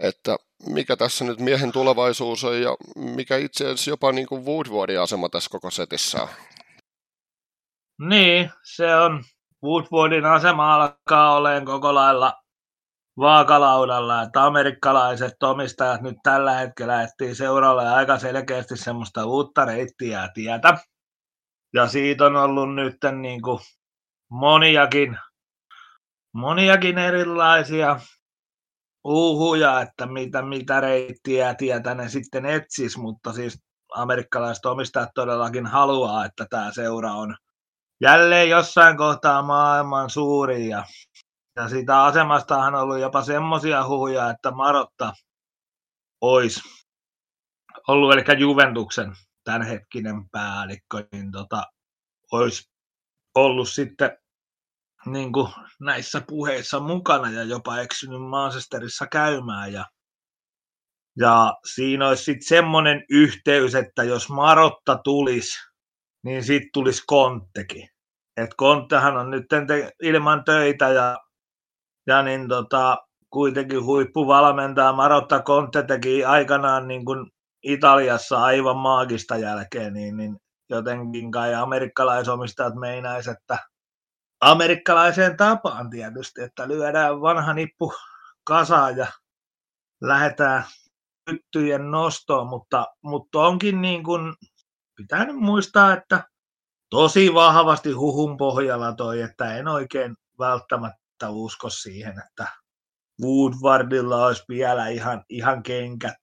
että 0.00 0.36
mikä 0.66 0.96
tässä 0.96 1.24
nyt 1.24 1.40
miehen 1.40 1.72
tulevaisuus 1.72 2.44
on 2.44 2.62
ja 2.62 2.76
mikä 2.96 3.36
itse 3.36 3.64
asiassa 3.64 3.90
jopa 3.90 4.12
niin 4.12 4.26
kuin 4.26 4.46
Woodwardin 4.46 5.00
asema 5.00 5.28
tässä 5.28 5.50
koko 5.50 5.70
setissä 5.70 6.22
on. 6.22 6.28
Niin, 8.08 8.50
se 8.62 8.94
on. 8.94 9.24
Woodwardin 9.64 10.24
asema 10.26 10.74
alkaa 10.74 11.36
olemaan 11.36 11.64
koko 11.64 11.94
lailla 11.94 12.32
vaakalaudalla, 13.18 14.22
että 14.22 14.46
amerikkalaiset 14.46 15.42
omistajat 15.42 16.00
nyt 16.00 16.16
tällä 16.22 16.54
hetkellä 16.54 17.02
etsii 17.02 17.34
seuraavalle 17.34 17.90
aika 17.90 18.18
selkeästi 18.18 18.76
semmoista 18.76 19.24
uutta 19.24 19.64
reittiä 19.64 20.28
tietä. 20.34 20.78
Ja 21.74 21.88
siitä 21.88 22.26
on 22.26 22.36
ollut 22.36 22.74
nyt 22.74 22.96
niin 23.20 23.42
kuin 23.42 23.58
moniakin, 24.30 25.18
moniakin 26.32 26.98
erilaisia 26.98 28.00
uhuja, 29.04 29.80
että 29.80 30.06
mitä, 30.06 30.42
mitä 30.42 30.80
reittiä 30.80 31.54
tietä 31.54 31.94
ne 31.94 32.08
sitten 32.08 32.46
etsis, 32.46 32.96
mutta 32.96 33.32
siis 33.32 33.62
amerikkalaiset 33.94 34.66
omistajat 34.66 35.10
todellakin 35.14 35.66
haluaa, 35.66 36.24
että 36.24 36.46
tämä 36.50 36.72
seura 36.72 37.12
on 37.12 37.36
jälleen 38.00 38.50
jossain 38.50 38.96
kohtaa 38.96 39.42
maailman 39.42 40.10
suuri 40.10 40.68
ja, 40.68 40.84
ja 41.56 41.68
sitä 41.68 42.04
asemastahan 42.04 42.74
on 42.74 42.80
ollut 42.80 42.98
jopa 42.98 43.22
semmoisia 43.22 43.86
huhuja, 43.86 44.30
että 44.30 44.50
Marotta 44.50 45.12
olisi 46.20 46.60
ollut, 47.88 48.12
eli 48.12 48.40
Juventuksen 48.40 49.12
tämänhetkinen 49.48 50.30
päällikkö, 50.30 51.06
niin 51.12 51.32
tota, 51.32 51.62
olisi 52.32 52.70
ollut 53.34 53.68
sitten 53.68 54.18
niin 55.06 55.32
kuin 55.32 55.48
näissä 55.80 56.22
puheissa 56.28 56.80
mukana 56.80 57.30
ja 57.30 57.42
jopa 57.44 57.78
eksynyt 57.80 58.22
Manchesterissa 58.22 59.06
käymään. 59.06 59.72
Ja, 59.72 59.84
ja 61.16 61.54
siinä 61.74 62.08
olisi 62.08 62.24
sitten 62.24 62.48
semmoinen 62.48 63.04
yhteys, 63.10 63.74
että 63.74 64.04
jos 64.04 64.28
Marotta 64.28 64.98
tulisi, 65.04 65.58
niin 66.24 66.44
sitten 66.44 66.70
tulisi 66.72 67.02
Konttekin. 67.06 67.88
Et 68.36 68.50
Konttehan 68.56 69.16
on 69.16 69.30
nyt 69.30 69.46
ilman 70.02 70.44
töitä 70.44 70.88
ja, 70.88 71.16
ja 72.06 72.22
niin 72.22 72.48
tota, 72.48 72.98
kuitenkin 73.30 73.84
huippuvalmentaja 73.84 74.92
Marotta 74.92 75.42
Kontte 75.42 75.82
teki 75.82 76.24
aikanaan 76.24 76.88
niin 76.88 77.04
kuin 77.04 77.30
Italiassa 77.62 78.42
aivan 78.42 78.76
maagista 78.76 79.36
jälkeen, 79.36 79.92
niin, 79.92 80.16
niin 80.16 80.36
jotenkin 80.70 81.30
kai 81.30 81.54
amerikkalaisomistajat 81.54 82.74
meinais, 82.74 83.28
että 83.28 83.58
amerikkalaiseen 84.40 85.36
tapaan 85.36 85.90
tietysti, 85.90 86.42
että 86.42 86.68
lyödään 86.68 87.20
vanha 87.20 87.54
nippu 87.54 87.92
kasaan 88.44 88.96
ja 88.96 89.06
lähdetään 90.00 90.64
tyttyjen 91.30 91.90
nostoon, 91.90 92.46
mutta, 92.46 92.86
mutta 93.02 93.38
onkin 93.38 93.80
niin 93.80 94.04
kuin, 94.04 94.34
pitää 94.96 95.24
nyt 95.24 95.36
muistaa, 95.36 95.92
että 95.92 96.24
tosi 96.90 97.34
vahvasti 97.34 97.92
huhun 97.92 98.36
pohjalla 98.36 98.92
toi, 98.92 99.20
että 99.20 99.56
en 99.56 99.68
oikein 99.68 100.16
välttämättä 100.38 101.30
usko 101.30 101.70
siihen, 101.70 102.22
että 102.26 102.52
Woodwardilla 103.22 104.26
olisi 104.26 104.44
vielä 104.48 104.88
ihan, 104.88 105.24
ihan 105.28 105.62
kenkät 105.62 106.14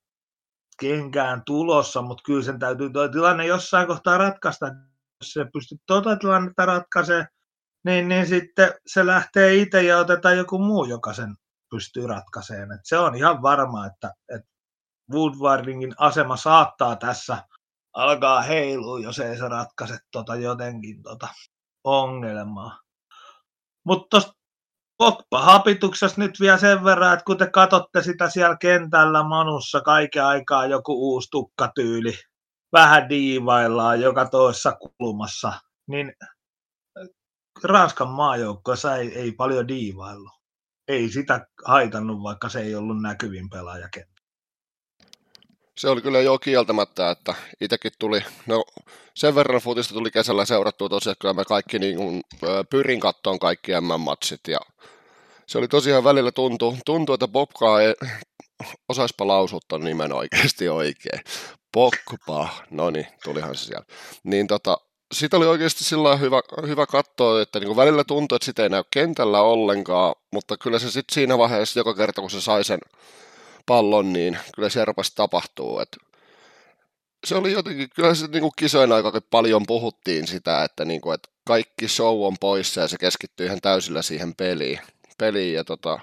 kenkään 0.80 1.42
tulossa, 1.46 2.02
mutta 2.02 2.24
kyllä 2.26 2.44
sen 2.44 2.60
täytyy 2.60 2.90
tuo 2.90 3.08
tilanne 3.08 3.46
jossain 3.46 3.88
kohtaa 3.88 4.18
ratkaista. 4.18 4.66
Jos 4.66 5.34
se 5.34 5.46
pystyy 5.54 5.78
tuota 5.88 6.16
tilannetta 6.16 6.66
ratkaisemaan, 6.66 7.28
niin, 7.86 8.08
niin 8.08 8.28
sitten 8.28 8.74
se 8.88 9.06
lähtee 9.06 9.56
itse 9.56 9.84
ja 9.84 9.98
otetaan 9.98 10.38
joku 10.38 10.58
muu, 10.58 10.86
joka 10.86 11.14
sen 11.14 11.36
pystyy 11.70 12.08
ratkaisemaan. 12.08 12.72
Et 12.72 12.82
se 12.84 12.98
on 12.98 13.16
ihan 13.16 13.42
varma, 13.42 13.86
että, 13.86 14.14
että 14.30 14.48
Woodwardingin 15.12 15.96
asema 15.98 16.38
saattaa 16.38 16.96
tässä 16.96 17.44
alkaa 17.94 18.42
heilua, 18.42 19.00
jos 19.00 19.20
ei 19.20 19.38
se 19.38 19.48
ratkaise 19.48 19.98
tota 20.12 20.36
jotenkin 20.36 21.04
tota 21.04 21.28
ongelmaa. 21.84 22.80
Mutta 23.84 24.08
tuosta 24.10 24.35
Pogba-hapituksessa 25.04 26.22
nyt 26.22 26.40
vielä 26.40 26.58
sen 26.58 26.84
verran, 26.84 27.14
että 27.14 27.26
kun 27.26 27.38
te 27.38 27.50
katsotte 27.50 28.04
sitä 28.04 28.30
siellä 28.30 28.58
kentällä 28.58 29.24
Manussa 29.24 29.82
kaiken 29.82 30.26
aikaa 30.26 30.66
joku 30.66 30.94
uusi 30.94 31.28
tukkatyyli, 31.32 32.14
vähän 32.74 33.10
diivaillaan 33.10 34.02
joka 34.02 34.26
toisessa 34.26 34.72
kulmassa, 34.72 35.54
niin 35.88 36.14
Ranskan 37.64 38.10
maajoukkoissa 38.10 38.96
ei, 38.96 39.20
ei 39.20 39.32
paljon 39.32 39.68
diivailu. 39.68 40.30
Ei 40.88 41.10
sitä 41.10 41.48
haitannut, 41.66 42.24
vaikka 42.24 42.50
se 42.50 42.60
ei 42.60 42.76
ollut 42.76 43.02
näkyvin 43.02 43.50
pelaajakenttä. 43.50 44.15
Se 45.78 45.90
oli 45.90 46.02
kyllä 46.02 46.22
jo 46.22 46.40
kieltämättä, 46.40 47.12
että 47.12 47.36
itsekin 47.62 47.92
tuli, 48.00 48.22
no 48.48 48.64
sen 49.14 49.36
verran 49.36 49.62
futista 49.62 49.94
tuli 49.94 50.12
kesällä 50.12 50.46
seurattua 50.46 50.90
tosiaan, 50.90 51.16
kyllä 51.20 51.34
mä 51.34 51.46
kaikki 51.46 51.80
niin 51.80 51.98
kuin, 51.98 52.22
pyrin 52.70 53.00
kattoon 53.00 53.40
kaikki 53.40 53.72
M-matsit 53.82 54.48
ja 54.48 54.60
se 55.48 55.58
oli 55.58 55.68
tosiaan 55.68 56.04
välillä 56.04 56.32
tuntuu, 56.32 56.78
tuntuu 56.86 57.14
että 57.14 57.28
Bobkaa 57.28 57.82
ei 57.82 57.94
osaispa 58.90 59.28
lausua 59.28 59.60
ton 59.68 59.84
nimen 59.84 60.14
oikeasti 60.14 60.70
oikein. 60.70 61.22
Pogba, 61.72 62.50
no 62.72 62.90
niin, 62.90 63.08
tulihan 63.24 63.56
se 63.56 63.66
siellä. 63.66 63.86
Niin 64.24 64.48
tota, 64.48 64.78
sitä 65.14 65.38
oli 65.38 65.46
oikeasti 65.46 65.84
sillä 65.84 66.16
hyvä, 66.16 66.42
hyvä 66.68 66.86
katsoa, 66.86 67.42
että 67.42 67.60
niin 67.60 67.76
välillä 67.76 68.04
tuntui, 68.04 68.36
että 68.36 68.46
sitä 68.46 68.64
ei 68.64 68.70
näy 68.70 68.84
kentällä 68.92 69.42
ollenkaan, 69.42 70.16
mutta 70.32 70.58
kyllä 70.58 70.80
se 70.80 70.92
sitten 70.92 71.14
siinä 71.14 71.38
vaiheessa, 71.38 71.80
joka 71.80 71.94
kerta 71.94 72.22
kun 72.22 72.32
se 72.32 72.42
sai 72.42 72.64
sen 72.64 72.80
pallon, 73.66 74.14
niin 74.14 74.38
kyllä 74.56 74.70
se 74.70 74.86
rupesi 74.86 75.16
tapahtuu. 75.16 75.82
Se 77.26 77.36
oli 77.36 77.52
jotenkin, 77.52 77.90
kyllä 77.96 78.16
se 78.16 78.28
niin 78.28 78.42
kuin 78.42 78.52
kisojen 78.56 78.92
aika 78.92 79.22
paljon 79.32 79.64
puhuttiin 79.68 80.28
sitä, 80.28 80.64
että, 80.64 80.86
niin 80.86 81.02
kuin, 81.02 81.14
että 81.14 81.30
kaikki 81.48 81.88
show 81.88 82.26
on 82.26 82.36
poissa 82.40 82.82
ja 82.82 82.88
se 82.88 82.98
keskittyy 82.98 83.46
ihan 83.46 83.62
täysillä 83.62 84.02
siihen 84.02 84.36
peliin 84.36 84.80
peliin 85.18 85.54
ja 85.54 85.64
tota, 85.64 86.00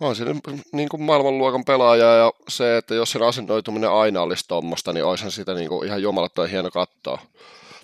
on 0.00 0.16
se 0.16 0.24
niin 0.72 0.88
kuin 0.88 1.02
maailmanluokan 1.02 1.64
pelaaja 1.64 2.14
ja 2.14 2.32
se, 2.48 2.76
että 2.76 2.94
jos 2.94 3.12
sen 3.12 3.22
asennoituminen 3.22 3.90
aina 3.90 4.22
olisi 4.22 4.44
tuommoista, 4.48 4.92
niin 4.92 5.04
olisihan 5.04 5.30
sitä 5.30 5.54
niin 5.54 5.68
kuin 5.68 5.86
ihan 5.86 6.02
jumalattoman 6.02 6.50
hieno 6.50 6.70
katsoa. 6.70 7.18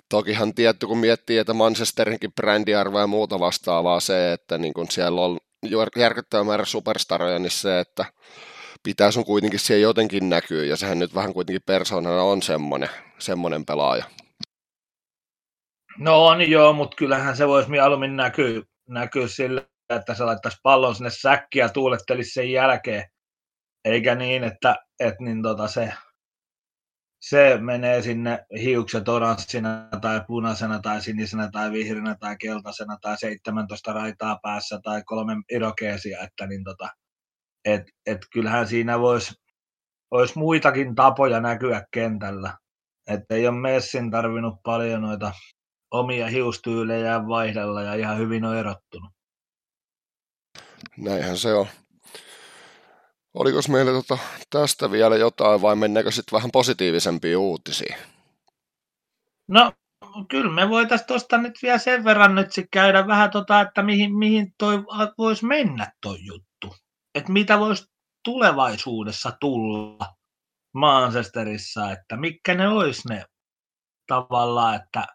Tokihan 0.09 0.53
tietty, 0.53 0.87
kun 0.87 0.97
miettii, 0.97 1.37
että 1.37 1.53
Manchesterinkin 1.53 2.33
brändiarvo 2.33 2.99
ja 2.99 3.07
muuta 3.07 3.39
vastaavaa 3.39 3.99
se, 3.99 4.33
että 4.33 4.57
niin 4.57 4.73
kuin 4.73 4.91
siellä 4.91 5.21
on 5.21 5.37
järkyttävä 5.95 6.43
määrä 6.43 6.65
superstaroja, 6.65 7.39
niin 7.39 7.51
se, 7.51 7.79
että 7.79 8.05
pitää 8.83 9.11
sun 9.11 9.25
kuitenkin 9.25 9.59
siellä 9.59 9.81
jotenkin 9.81 10.29
näkyy, 10.29 10.65
ja 10.65 10.77
sehän 10.77 10.99
nyt 10.99 11.15
vähän 11.15 11.33
kuitenkin 11.33 11.61
persoonana 11.65 12.23
on 12.23 12.41
semmoinen, 12.41 12.89
semmoinen 13.19 13.65
pelaaja. 13.65 14.03
No 15.99 16.25
on 16.25 16.49
joo, 16.51 16.73
mutta 16.73 16.95
kyllähän 16.95 17.37
se 17.37 17.47
voisi 17.47 17.69
mieluummin 17.69 18.15
näkyä, 18.15 18.61
näkyä 18.89 19.27
sillä, 19.27 19.61
että 19.89 20.13
se 20.13 20.23
laittaisi 20.23 20.57
pallon 20.63 20.95
sinne 20.95 21.09
säkkiä 21.09 21.65
ja 21.65 21.69
tuulettelisi 21.69 22.29
sen 22.29 22.51
jälkeen, 22.51 23.03
eikä 23.85 24.15
niin, 24.15 24.43
että, 24.43 24.75
että 24.99 25.23
niin 25.23 25.43
tota 25.43 25.67
se, 25.67 25.93
se 27.29 27.57
menee 27.57 28.01
sinne 28.01 28.45
hiukset 28.61 29.09
oranssina 29.09 29.87
tai 30.01 30.21
punaisena 30.27 30.79
tai 30.79 31.01
sinisenä 31.01 31.49
tai 31.51 31.71
vihreänä 31.71 32.15
tai 32.19 32.37
keltaisena 32.37 32.97
tai 33.01 33.17
17 33.17 33.93
raitaa 33.93 34.39
päässä 34.43 34.79
tai 34.83 35.03
kolme 35.05 35.33
irokeesia, 35.51 36.19
että 36.19 36.47
niin 36.47 36.63
tota, 36.63 36.89
et, 37.65 37.81
et 38.05 38.17
kyllähän 38.33 38.67
siinä 38.67 38.99
voisi 38.99 39.33
vois 40.11 40.35
muitakin 40.35 40.95
tapoja 40.95 41.39
näkyä 41.39 41.83
kentällä. 41.91 42.57
Että 43.07 43.35
ei 43.35 43.47
ole 43.47 43.59
Messin 43.59 44.11
tarvinnut 44.11 44.55
paljon 44.63 45.01
noita 45.01 45.31
omia 45.91 46.27
hiustyylejä 46.27 47.27
vaihdella 47.27 47.81
ja 47.81 47.93
ihan 47.93 48.17
hyvin 48.17 48.45
on 48.45 48.57
erottunut. 48.57 49.11
Näinhän 50.97 51.37
se 51.37 51.53
on. 51.53 51.67
Oliko 53.35 53.59
meillä 53.69 53.91
tota 53.91 54.17
tästä 54.49 54.91
vielä 54.91 55.15
jotain 55.15 55.61
vai 55.61 55.75
mennäänkö 55.75 56.11
sitten 56.11 56.37
vähän 56.37 56.51
positiivisempiin 56.51 57.37
uutisiin? 57.37 57.95
No, 59.47 59.73
kyllä 60.29 60.51
me 60.51 60.69
voitaisiin 60.69 61.07
tuosta 61.07 61.37
nyt 61.37 61.53
vielä 61.63 61.77
sen 61.77 62.03
verran 62.03 62.35
nyt 62.35 62.53
sit 62.53 62.67
käydä 62.71 63.07
vähän 63.07 63.31
tota, 63.31 63.61
että 63.61 63.83
mihin, 63.83 64.17
mihin 64.17 64.53
toi 64.57 64.83
voisi 65.17 65.45
mennä 65.45 65.91
toi 66.01 66.17
juttu. 66.25 66.75
Että 67.15 67.31
mitä 67.31 67.59
voisi 67.59 67.85
tulevaisuudessa 68.23 69.31
tulla 69.39 70.15
Manchesterissa, 70.73 71.91
että 71.91 72.17
mitkä 72.17 72.53
ne 72.53 72.67
olisi 72.67 73.07
ne 73.09 73.25
tavallaan, 74.07 74.75
että 74.75 75.07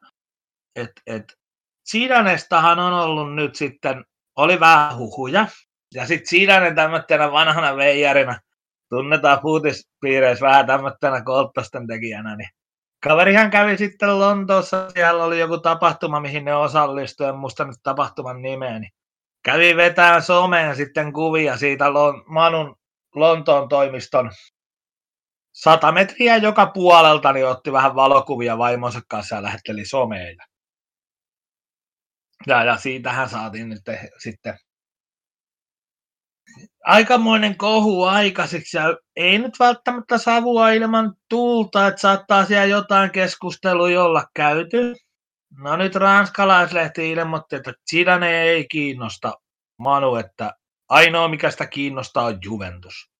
et, 0.77 0.93
et, 1.07 1.41
Sidanestahan 1.85 2.79
on 2.79 2.93
ollut 2.93 3.35
nyt 3.35 3.55
sitten, 3.55 4.05
oli 4.37 4.61
vähän 4.61 4.97
huhuja, 4.97 5.47
ja 5.95 6.07
sitten 6.07 6.27
Sidanen 6.27 6.75
tämmöisenä 6.75 7.33
vanhana 7.33 7.77
veijarina, 7.77 8.41
tunnetaan 8.89 9.43
fuutispiireissä 9.43 10.47
vähän 10.47 10.67
tämmöisenä 10.67 11.23
kolttasten 11.25 11.87
tekijänä, 11.87 12.37
niin 12.37 12.49
Kaverihan 13.03 13.51
kävi 13.51 13.77
sitten 13.77 14.19
Lontoossa, 14.19 14.91
siellä 14.91 15.25
oli 15.25 15.41
joku 15.41 15.59
tapahtuma, 15.59 16.21
mihin 16.21 16.45
ne 16.45 16.55
osallistui, 16.55 17.29
en 17.29 17.37
muista 17.37 17.65
nyt 17.65 17.77
tapahtuman 17.83 18.43
nimeä, 18.43 18.79
niin 18.79 18.91
kävi 19.43 19.77
vetää 19.77 20.21
someen 20.21 20.77
sitten 20.77 21.13
kuvia 21.13 21.57
siitä 21.57 21.85
Lon- 21.85 22.25
Manun 22.27 22.77
Lontoon 23.15 23.69
toimiston 23.69 24.31
sata 25.53 25.93
metriä 25.93 26.37
joka 26.37 26.67
puolelta, 26.67 27.33
niin 27.33 27.47
otti 27.47 27.73
vähän 27.73 27.95
valokuvia 27.95 28.59
vaimonsa 28.59 29.01
kanssa 29.09 29.37
ja 29.37 29.43
lähetteli 29.43 29.85
someen. 29.85 30.37
Ja, 32.47 32.65
ja 32.65 32.77
siitähän 32.77 33.29
saatiin 33.29 33.69
nyt 33.69 33.83
sitten 34.19 34.59
aikamoinen 36.85 37.57
kohu 37.57 38.05
aikaiseksi 38.05 38.77
ja 38.77 38.97
ei 39.17 39.39
nyt 39.39 39.55
välttämättä 39.59 40.19
savua 40.19 40.71
ilman 40.71 41.15
tulta, 41.29 41.87
että 41.87 42.01
saattaa 42.01 42.45
siellä 42.45 42.67
jotain 42.67 43.11
keskustelua 43.11 44.05
olla 44.05 44.25
käyty. 44.35 44.95
No 45.59 45.77
nyt 45.77 45.95
ranskalaislehti 45.95 47.11
ilmoitti, 47.11 47.57
että 47.57 47.73
Zidane 47.91 48.43
ei 48.43 48.69
kiinnosta 48.69 49.33
Manu, 49.79 50.17
että 50.17 50.55
ainoa 50.89 51.29
mikä 51.29 51.51
sitä 51.51 51.67
kiinnostaa 51.67 52.25
on 52.25 52.39
Juventus. 52.45 53.11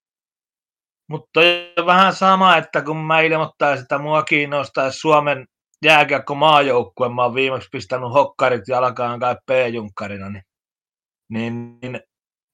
Mutta 1.09 1.41
on 1.79 1.87
vähän 1.87 2.15
sama, 2.15 2.57
että 2.57 2.83
kun 2.83 2.97
mä 2.97 3.21
ilmoittaisin, 3.21 3.83
että 3.83 3.99
mua 3.99 4.23
kiinnostaisi 4.23 4.99
Suomen 4.99 5.47
jääkiekko 5.85 6.35
maajoukkue, 6.35 7.09
mä 7.09 7.23
oon 7.23 7.35
viimeksi 7.35 7.69
pistänyt 7.73 8.13
hokkarit 8.13 8.69
jalkaan 8.69 9.21
kai 9.21 9.37
P-junkkarina, 9.47 10.31
niin, 10.31 10.45
niin, 11.29 11.79
niin 11.81 12.01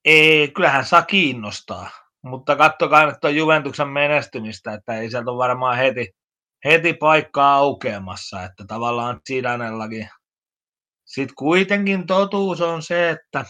ei, 0.07 0.49
kyllähän 0.49 0.85
saa 0.85 1.03
kiinnostaa, 1.03 1.91
mutta 2.23 2.57
kattokaa 2.57 3.07
nyt 3.07 3.17
tuon 3.21 3.37
Juventuksen 3.37 3.89
menestymistä, 3.89 4.73
että 4.73 4.99
ei 4.99 5.11
sieltä 5.11 5.31
ole 5.31 5.39
varmaan 5.39 5.77
heti, 5.77 6.13
heti 6.65 6.95
paikkaa 6.95 7.55
aukeamassa, 7.55 8.43
että 8.43 8.65
tavallaan 8.67 9.21
Sidanellakin. 9.25 10.09
Sitten 11.05 11.35
kuitenkin 11.35 12.07
totuus 12.07 12.61
on 12.61 12.83
se, 12.83 13.11
että 13.11 13.45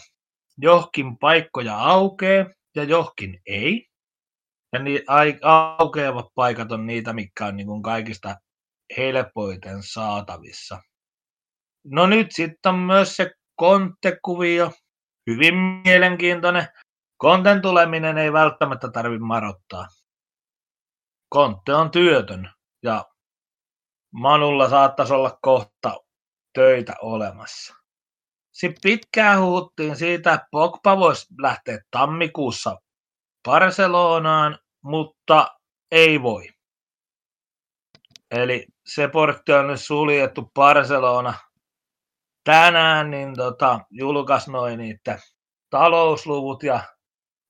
johkin 0.57 1.17
paikkoja 1.17 1.77
aukeaa 1.77 2.49
ja 2.75 2.83
johkin 2.83 3.41
ei. 3.45 3.87
Ja 4.73 4.79
niin 4.79 5.01
aukeavat 5.77 6.25
paikat 6.35 6.71
on 6.71 6.87
niitä, 6.87 7.13
mitkä 7.13 7.45
on 7.45 7.55
niin 7.55 7.81
kaikista 7.83 8.35
helpoiten 8.97 9.83
saatavissa. 9.83 10.79
No 11.85 12.07
nyt 12.07 12.27
sitten 12.31 12.73
on 12.73 12.79
myös 12.79 13.15
se 13.15 13.31
kontekuvio, 13.55 14.71
hyvin 15.27 15.55
mielenkiintoinen. 15.55 16.67
Konten 17.17 17.61
tuleminen 17.61 18.17
ei 18.17 18.33
välttämättä 18.33 18.91
tarvitse 18.91 19.25
marottaa. 19.25 19.87
Kontte 21.29 21.73
on 21.73 21.91
työtön 21.91 22.51
ja 22.83 23.05
Manulla 24.11 24.69
saattaisi 24.69 25.13
olla 25.13 25.39
kohta 25.41 25.97
töitä 26.53 26.93
olemassa. 27.01 27.75
Sitten 28.51 28.81
pitkään 28.83 29.41
huhuttiin 29.41 29.95
siitä, 29.95 30.33
että 30.33 30.47
Pogba 30.51 30.97
voisi 30.97 31.25
lähteä 31.41 31.79
tammikuussa 31.91 32.77
Barcelonaan, 33.43 34.59
mutta 34.83 35.57
ei 35.91 36.21
voi. 36.21 36.49
Eli 38.31 38.67
se 38.85 39.07
portti 39.07 39.53
on 39.53 39.67
nyt 39.67 39.81
suljettu 39.81 40.51
Barcelona 40.53 41.33
tänään 42.47 43.11
niin 43.11 43.35
tota, 43.35 43.79
julkaisi 43.91 44.51
noin 44.51 44.79
niitä 44.79 45.19
talousluvut 45.69 46.63
ja 46.63 46.79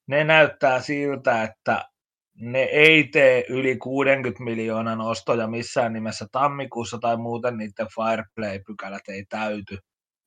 ne 0.08 0.24
näyttää 0.24 0.82
siltä, 0.82 1.44
että 1.44 1.86
ne 2.36 2.60
ei 2.60 3.08
tee 3.08 3.46
yli 3.50 3.78
60 3.78 4.44
miljoonan 4.44 5.02
ostoja 5.02 5.48
missään 5.48 5.94
nimessä 5.94 6.26
tammikuussa 6.32 6.98
tai 6.98 7.18
muuten 7.18 7.58
niiden 7.58 7.88
Fireplay-pykälät 7.96 9.08
ei 9.10 9.26
täyty, 9.30 9.78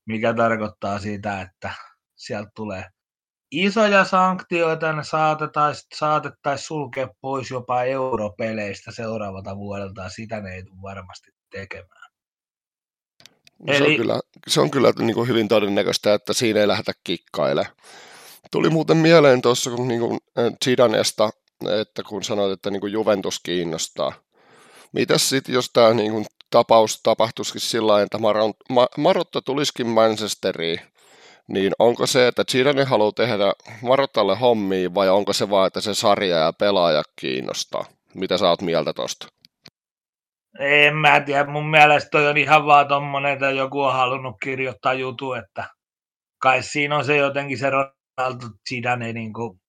mikä 0.07 0.35
tarkoittaa 0.35 0.99
sitä, 0.99 1.41
että 1.41 1.71
sieltä 2.17 2.51
tulee 2.57 2.85
isoja 3.51 4.05
sanktioita, 4.05 4.93
ne 4.93 5.05
saatettaisiin 5.05 5.89
saatettais 5.99 6.67
sulkea 6.67 7.09
pois 7.21 7.51
jopa 7.51 7.83
europeleistä 7.83 8.93
seuraavalta 8.93 9.57
vuodelta, 9.57 10.03
ja 10.03 10.09
sitä 10.09 10.41
ne 10.41 10.55
ei 10.55 10.65
tule 10.65 10.83
varmasti 10.83 11.31
tekemään. 11.51 12.00
Eli... 13.67 13.79
Se 13.79 13.85
on 13.85 13.97
kyllä, 13.97 14.21
se 14.49 14.61
on 14.61 14.71
kyllä 14.71 14.93
niin 14.99 15.15
kuin 15.15 15.29
hyvin 15.29 15.49
todennäköistä, 15.49 16.15
että 16.15 16.33
siinä 16.33 16.61
ei 16.61 16.69
lähdetä 16.69 16.93
kikkaile. 17.05 17.67
Tuli 18.51 18.71
muuten 18.71 18.97
mieleen 18.97 19.43
tuossa 19.43 19.71
kun 19.71 19.89
niin 19.89 20.01
kuin 20.01 20.19
Zidanesta, 20.65 21.31
että 21.81 22.03
kun 22.03 22.25
sanoit, 22.25 22.53
että 22.53 22.71
niin 22.71 22.81
kuin 22.81 22.93
Juventus 22.93 23.41
kiinnostaa. 23.43 24.13
Mitäs 24.93 25.29
sitten, 25.29 25.55
jos 25.55 25.71
tämä 25.73 25.95
niin 25.95 26.13
kuin 26.13 26.27
tapaus 26.51 27.01
tapahtuisikin 27.03 27.61
sillä 27.61 28.07
tavalla, 28.11 28.51
että 28.51 29.01
Marotta 29.01 29.43
tulisikin 29.43 29.87
Manchesteriin, 29.87 30.81
niin 31.49 31.73
onko 31.79 32.07
se, 32.07 32.27
että 32.27 32.45
Zidane 32.51 32.85
haluaa 32.85 33.13
tehdä 33.13 33.53
Marottalle 33.83 34.37
hommia 34.37 34.95
vai 34.95 35.09
onko 35.09 35.33
se 35.33 35.51
vaan, 35.51 35.67
että 35.67 35.81
se 35.81 35.95
sarja 35.95 36.37
ja 36.37 36.53
pelaaja 36.53 37.03
kiinnostaa? 37.17 37.85
Mitä 38.15 38.39
sä 38.39 38.49
oot 38.49 38.63
mieltä 38.63 38.93
tosta? 38.93 39.27
En 40.61 40.97
mä 40.97 41.21
tiedä, 41.21 41.51
mun 41.51 41.71
mielestä 41.71 42.09
toi 42.11 42.27
on 42.27 42.37
ihan 42.37 42.67
vaan 42.67 42.89
tommonen, 42.89 43.33
että 43.33 43.51
joku 43.51 43.81
on 43.83 43.93
halunnut 43.93 44.37
kirjoittaa 44.43 44.95
jutu, 44.95 45.33
että 45.33 45.69
kai 46.39 46.63
siinä 46.63 46.97
on 46.97 47.05
se 47.05 47.17
jotenkin 47.17 47.59
se 47.59 47.71
Ronaldo 47.71 48.47
Zidane, 48.69 49.13
niin 49.13 49.33
kuin, 49.33 49.61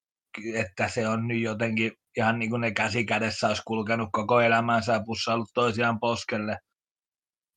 että 0.53 0.87
se 0.87 1.07
on 1.07 1.27
nyt 1.27 1.41
jotenkin 1.41 1.91
ihan 2.17 2.39
niin 2.39 2.49
kuin 2.49 2.61
ne 2.61 2.71
käsi 2.71 3.05
kädessä 3.05 3.47
olisi 3.47 3.61
kulkenut 3.65 4.09
koko 4.11 4.41
elämänsä 4.41 4.93
ja 4.93 5.01
pussaillut 5.05 5.49
toisiaan 5.53 5.99
poskelle. 5.99 6.57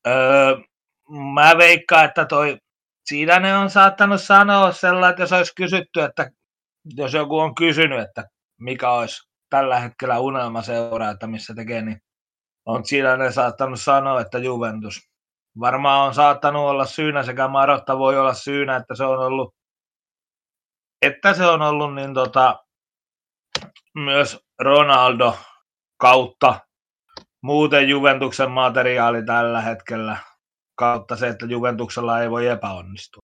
Öö, 0.06 0.56
mä 1.34 1.58
veikkaan, 1.58 2.04
että 2.04 2.24
toi 2.24 2.58
Zidane 3.10 3.56
on 3.56 3.70
saattanut 3.70 4.22
sanoa 4.22 4.72
sellainen, 4.72 5.10
että 5.10 5.22
jos 5.22 5.32
olisi 5.32 5.52
kysytty, 5.56 6.00
että 6.00 6.30
jos 6.96 7.12
joku 7.14 7.38
on 7.38 7.54
kysynyt, 7.54 8.00
että 8.00 8.24
mikä 8.60 8.90
olisi 8.90 9.28
tällä 9.50 9.80
hetkellä 9.80 10.18
unelmaseura, 10.18 11.10
että 11.10 11.26
missä 11.26 11.54
tekee, 11.54 11.82
niin 11.82 12.03
on 12.66 12.84
Zidane 12.84 13.32
saattanut 13.32 13.80
sanoa, 13.80 14.20
että 14.20 14.38
Juventus. 14.38 15.10
Varmaan 15.60 16.06
on 16.06 16.14
saattanut 16.14 16.62
olla 16.62 16.86
syynä 16.86 17.22
sekä 17.22 17.48
Marotta 17.48 17.98
voi 17.98 18.18
olla 18.18 18.34
syynä, 18.34 18.76
että 18.76 18.94
se 18.94 19.04
on 19.04 19.18
ollut, 19.18 19.54
että 21.02 21.34
se 21.34 21.46
on 21.46 21.62
ollut 21.62 21.94
niin 21.94 22.14
tota, 22.14 22.64
myös 23.94 24.44
Ronaldo 24.58 25.38
kautta 25.96 26.60
muuten 27.42 27.88
Juventuksen 27.88 28.50
materiaali 28.50 29.24
tällä 29.24 29.60
hetkellä 29.60 30.16
kautta 30.74 31.16
se, 31.16 31.28
että 31.28 31.46
Juventuksella 31.46 32.20
ei 32.20 32.30
voi 32.30 32.46
epäonnistua. 32.46 33.22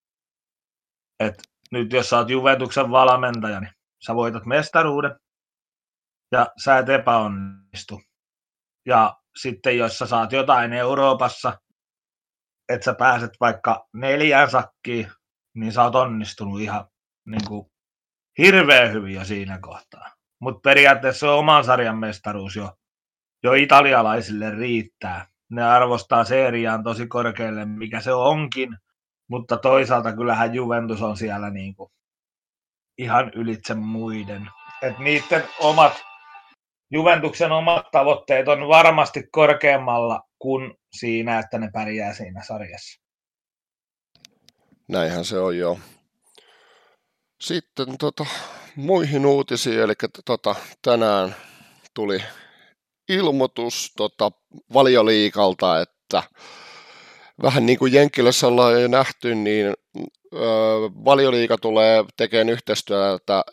Et 1.21 1.35
nyt 1.71 1.93
jos 1.93 2.11
sä 2.11 2.19
oot 2.19 2.31
Juventuksen 2.31 2.91
valmentaja, 2.91 3.61
niin 3.61 3.73
sä 4.07 4.15
voitat 4.15 4.47
mestaruuden 4.47 5.17
ja 6.33 6.47
sä 6.65 6.79
et 6.79 6.89
epäonnistu. 6.89 8.01
Ja 8.87 9.20
sitten 9.37 9.79
jos 9.79 9.99
sä 9.99 10.07
saat 10.07 10.33
jotain 10.33 10.73
Euroopassa, 10.73 11.61
että 12.69 12.85
sä 12.85 12.95
pääset 12.95 13.31
vaikka 13.41 13.89
neljään 13.95 14.51
sakkiin, 14.51 15.11
niin 15.55 15.73
sä 15.73 15.83
oot 15.83 15.95
onnistunut 15.95 16.61
ihan 16.61 16.85
niin 17.27 17.49
kuin, 17.49 17.71
hirveän 18.39 18.93
hyvin 18.93 19.15
jo 19.15 19.25
siinä 19.25 19.59
kohtaa. 19.59 20.13
Mutta 20.41 20.61
periaatteessa 20.61 21.21
se 21.21 21.29
oman 21.29 21.65
sarjan 21.65 21.99
mestaruus 21.99 22.57
jo 22.57 22.77
jo 23.43 23.53
italialaisille 23.53 24.51
riittää. 24.51 25.27
Ne 25.51 25.63
arvostaa 25.63 26.25
seriaan 26.25 26.85
tosi 26.85 27.07
korkealle, 27.07 27.65
mikä 27.65 28.01
se 28.01 28.13
onkin, 28.13 28.77
mutta 29.29 29.57
toisaalta 29.57 30.17
kyllähän 30.17 30.55
Juventus 30.55 31.03
on 31.03 31.17
siellä 31.17 31.51
niin 31.51 31.75
kuin 31.75 31.93
ihan 32.99 33.31
ylitse 33.35 33.75
muiden. 33.75 34.51
Et 34.83 34.99
niiden 34.99 35.45
omat, 35.61 36.03
Juventuksen 36.91 37.53
omat 37.53 37.91
tavoitteet 37.91 38.49
on 38.49 38.69
varmasti 38.69 39.23
korkeammalla 39.33 40.21
kuin 40.39 40.75
siinä, 40.93 41.39
että 41.39 41.59
ne 41.59 41.71
pärjää 41.73 42.15
siinä 42.15 42.43
sarjassa. 42.43 43.01
Näinhän 44.89 45.25
se 45.25 45.39
on 45.39 45.59
jo. 45.59 45.79
Sitten 47.41 47.99
tota, 47.99 48.27
muihin 48.77 49.27
uutisiin, 49.27 49.81
eli 49.81 49.93
tota, 50.25 50.55
tänään 50.83 51.37
tuli 51.95 52.23
ilmoitus 53.09 53.93
tota, 53.97 54.33
valioliikalta, 54.75 55.81
että 55.81 56.23
vähän 57.43 57.67
niin 57.67 57.79
kuin 57.79 57.93
Jenkkilässä 57.93 58.47
ollaan 58.47 58.83
jo 58.83 58.89
nähty, 58.89 59.35
niin 59.35 59.67
ö, 60.35 60.39
valioliika 61.05 61.59
tulee 61.59 62.05
tekemään 62.17 62.49
yhteistyötä 62.49 63.45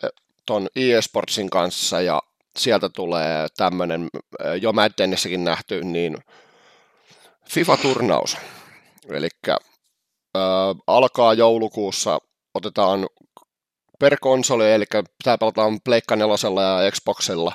tuon 0.46 0.68
eSportsin 0.76 1.50
kanssa 1.50 2.00
ja 2.00 2.22
sieltä 2.58 2.88
tulee 2.88 3.46
tämmöinen 3.56 4.08
jo 4.60 4.72
Maddenissäkin 4.72 5.44
nähty, 5.44 5.84
niin 5.84 6.16
FIFA-turnaus. 7.48 8.36
Eli 9.08 9.28
alkaa 10.86 11.34
joulukuussa, 11.34 12.18
otetaan 12.54 13.06
per 13.98 14.16
konsoli, 14.20 14.72
eli 14.72 14.84
tämä 15.24 15.38
pelataan 15.38 15.78
Pleikka 15.84 16.16
4 16.16 16.82
ja 16.84 16.90
Xboxilla, 16.90 17.52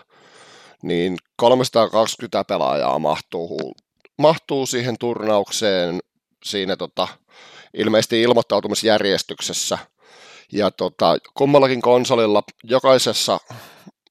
niin 0.83 1.17
320 1.35 2.43
pelaajaa 2.43 2.99
mahtuu, 2.99 3.73
mahtuu 4.17 4.65
siihen 4.65 4.95
turnaukseen 4.99 5.99
siinä 6.45 6.75
tota, 6.75 7.07
ilmeisesti 7.73 8.21
ilmoittautumisjärjestyksessä. 8.21 9.77
Ja 10.51 10.71
tota, 10.71 11.17
kummallakin 11.33 11.81
konsolilla 11.81 12.43
jokaisessa, 12.63 13.39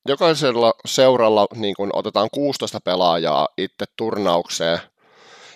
jokaisella 0.08 0.74
seuralla 0.84 1.46
niin 1.54 1.74
kun 1.74 1.90
otetaan 1.92 2.28
16 2.32 2.80
pelaajaa 2.84 3.48
itse 3.58 3.84
turnaukseen. 3.96 4.78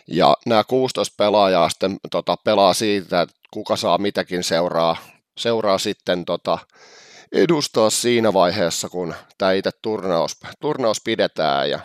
Ja 0.09 0.37
nämä 0.47 0.65
16 0.65 1.15
pelaajaa 1.17 1.69
sitten 1.69 1.97
tota, 2.11 2.37
pelaa 2.45 2.75
siitä, 2.75 3.21
että 3.21 3.35
kuka 3.51 3.77
saa 3.77 3.99
mitäkin 3.99 4.45
seuraa, 4.45 4.97
seuraa 5.39 5.79
sitten 5.79 6.25
tota, 6.25 6.59
edustaa 7.33 7.91
siinä 7.91 8.33
vaiheessa, 8.33 8.89
kun 8.89 9.15
tämä 9.39 9.53
itse 9.53 9.71
turnaus, 9.83 10.37
turnaus 10.61 11.01
pidetään. 11.05 11.71
Ja 11.71 11.81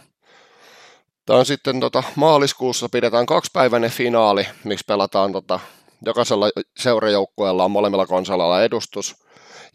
Tämä 1.26 1.40
on 1.40 1.46
sitten 1.46 1.80
tota, 1.80 2.04
maaliskuussa 2.16 2.90
pidetään 2.90 3.26
kaksipäiväinen 3.26 3.92
finaali, 3.92 4.48
miksi 4.64 4.86
pelataan 4.88 5.32
tota, 5.32 5.60
jokaisella 6.06 6.50
seurajoukkueella 6.78 7.64
on 7.64 7.72
molemmilla 7.72 8.06
konsolilla 8.06 8.64
edustus. 8.64 9.16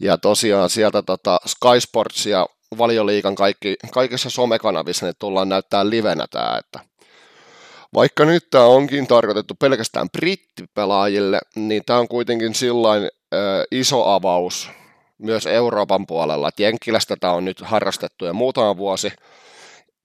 Ja 0.00 0.18
tosiaan 0.18 0.70
sieltä 0.70 1.02
tota, 1.02 1.38
Sky 1.46 1.80
Sports 1.80 2.26
ja 2.26 2.46
Valioliikan 2.78 3.34
kaikki, 3.34 3.76
kaikissa 3.92 4.30
somekanavissa 4.30 5.06
ne 5.06 5.12
tullaan 5.18 5.48
näyttää 5.48 5.90
livenä 5.90 6.26
tämä, 6.30 6.58
että 6.58 6.80
vaikka 7.94 8.24
nyt 8.24 8.50
tämä 8.50 8.64
onkin 8.64 9.06
tarkoitettu 9.06 9.54
pelkästään 9.54 10.10
brittipelaajille, 10.10 11.38
niin 11.56 11.82
tämä 11.86 11.98
on 11.98 12.08
kuitenkin 12.08 12.54
sillain 12.54 13.02
ö, 13.34 13.64
iso 13.70 14.08
avaus 14.08 14.70
myös 15.18 15.46
Euroopan 15.46 16.06
puolella. 16.06 16.48
Et 16.48 16.60
Jenkkilästä 16.60 17.16
tämä 17.20 17.32
on 17.32 17.44
nyt 17.44 17.60
harrastettu 17.60 18.24
jo 18.26 18.32
muutama 18.32 18.76
vuosi, 18.76 19.12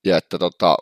ja 0.06 0.18
että 0.18 0.38
tota, 0.38 0.78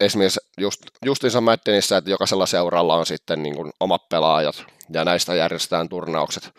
esimerkiksi 0.00 0.40
just, 0.58 0.80
justiinsa 1.04 1.40
Maddenissä, 1.40 1.96
että 1.96 2.10
jokaisella 2.10 2.46
seuralla 2.46 2.96
on 2.96 3.06
sitten 3.06 3.42
niin 3.42 3.56
kuin 3.56 3.72
omat 3.80 4.08
pelaajat, 4.08 4.64
ja 4.92 5.04
näistä 5.04 5.34
järjestetään 5.34 5.88
turnaukset. 5.88 6.50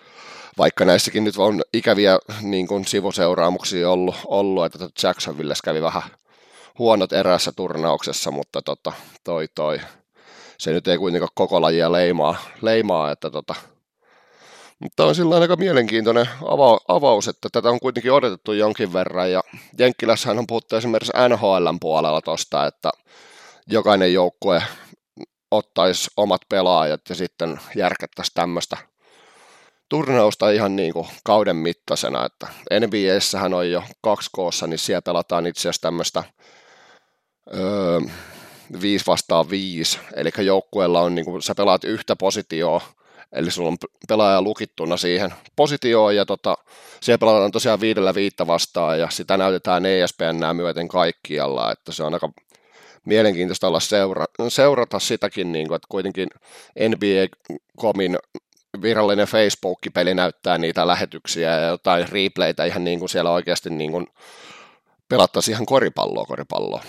Vaikka 0.60 0.86
näissäkin 0.86 1.24
nyt 1.24 1.38
on 1.38 1.62
ikäviä 1.74 2.20
niin 2.42 2.68
kuin 2.68 2.86
sivuseuraamuksia 2.86 3.92
ollut, 3.92 4.16
ollut, 4.26 4.66
että 4.66 5.08
Jacksonville 5.08 5.54
kävi 5.64 5.82
vähän 5.82 6.02
huonot 6.80 7.14
erässä 7.14 7.52
turnauksessa, 7.52 8.32
mutta 8.32 8.62
tota, 8.62 8.94
toi, 9.24 9.48
toi, 9.56 9.80
se 10.58 10.72
nyt 10.72 10.88
ei 10.88 10.98
kuitenkaan 10.98 11.30
koko 11.36 11.62
lajia 11.62 11.92
leimaa, 11.92 12.36
leimaa 12.62 13.12
että 13.12 13.30
tota, 13.30 13.56
mutta 14.80 15.06
on 15.06 15.16
sillä 15.16 15.38
aika 15.38 15.56
mielenkiintoinen 15.56 16.30
ava- 16.42 16.86
avaus, 16.88 17.28
että 17.28 17.50
tätä 17.52 17.70
on 17.70 17.80
kuitenkin 17.80 18.12
odotettu 18.12 18.54
jonkin 18.54 18.94
verran, 18.94 19.32
ja 19.32 19.44
Jenkkilässähän 19.78 20.40
on 20.40 20.48
puhuttu 20.48 20.76
esimerkiksi 20.76 21.14
NHLn 21.30 21.78
puolella 21.82 22.22
tosta, 22.22 22.68
että 22.68 22.90
jokainen 23.68 24.14
joukkue 24.14 24.64
ottaisi 25.52 26.12
omat 26.18 26.42
pelaajat 26.50 27.02
ja 27.10 27.16
sitten 27.16 27.60
järkettäisiin 27.76 28.34
tämmöistä 28.34 28.89
turnausta 29.90 30.52
ihan 30.52 30.76
niin 30.76 30.94
kuin 30.94 31.08
kauden 31.24 31.56
mittaisena, 31.56 32.26
että 32.26 32.48
NBAssähän 32.80 33.54
on 33.54 33.72
jo 33.72 33.84
kaksi 34.02 34.30
koossa, 34.34 34.68
niin 34.68 34.80
siellä 34.80 35.02
pelataan 35.02 35.48
itse 35.48 35.62
asiassa 35.62 35.82
tämmöistä 35.82 36.24
öö, 37.54 38.00
viisi 38.82 39.06
vastaan 39.08 39.50
viisi, 39.50 40.00
eli 40.16 40.30
joukkueella 40.38 41.02
on, 41.02 41.16
niin 41.16 41.26
kuin, 41.26 41.42
sä 41.42 41.56
pelaat 41.56 41.84
yhtä 41.84 42.16
positioa, 42.16 42.82
eli 43.32 43.52
sulla 43.52 43.70
on 43.70 43.78
pelaaja 44.08 44.42
lukittuna 44.42 44.98
siihen 44.98 45.34
positioon, 45.56 46.16
ja 46.16 46.26
tota, 46.26 46.58
siellä 47.02 47.18
pelataan 47.18 47.52
tosiaan 47.52 47.82
viidellä 47.82 48.16
viittä 48.16 48.48
vastaan, 48.48 49.00
ja 49.00 49.10
sitä 49.10 49.38
näytetään 49.38 49.86
ESPN 49.86 50.56
myöten 50.56 50.88
kaikkialla, 50.88 51.72
että 51.72 51.92
se 51.92 52.04
on 52.04 52.14
aika 52.14 52.30
mielenkiintoista 53.06 53.68
olla 53.68 53.80
seura- 53.80 54.50
seurata 54.50 55.00
sitäkin, 55.00 55.52
niin 55.52 55.68
kuin, 55.68 55.76
että 55.76 55.88
kuitenkin 55.90 56.30
NBA-komin 56.90 58.18
virallinen 58.82 59.28
Facebook-peli 59.28 60.14
näyttää 60.14 60.58
niitä 60.58 60.88
lähetyksiä 60.88 61.56
ja 61.56 61.68
jotain 61.68 62.10
replaytä 62.10 62.66
ihan 62.66 62.84
niin 62.84 63.00
kuin 63.00 63.10
siellä 63.10 63.32
oikeasti 63.32 63.70
niin 63.70 63.92
kuin 63.92 64.08
pelattaisiin 65.10 65.54
ihan 65.54 65.66
koripalloa 65.66 66.26
koripalloa. 66.26 66.84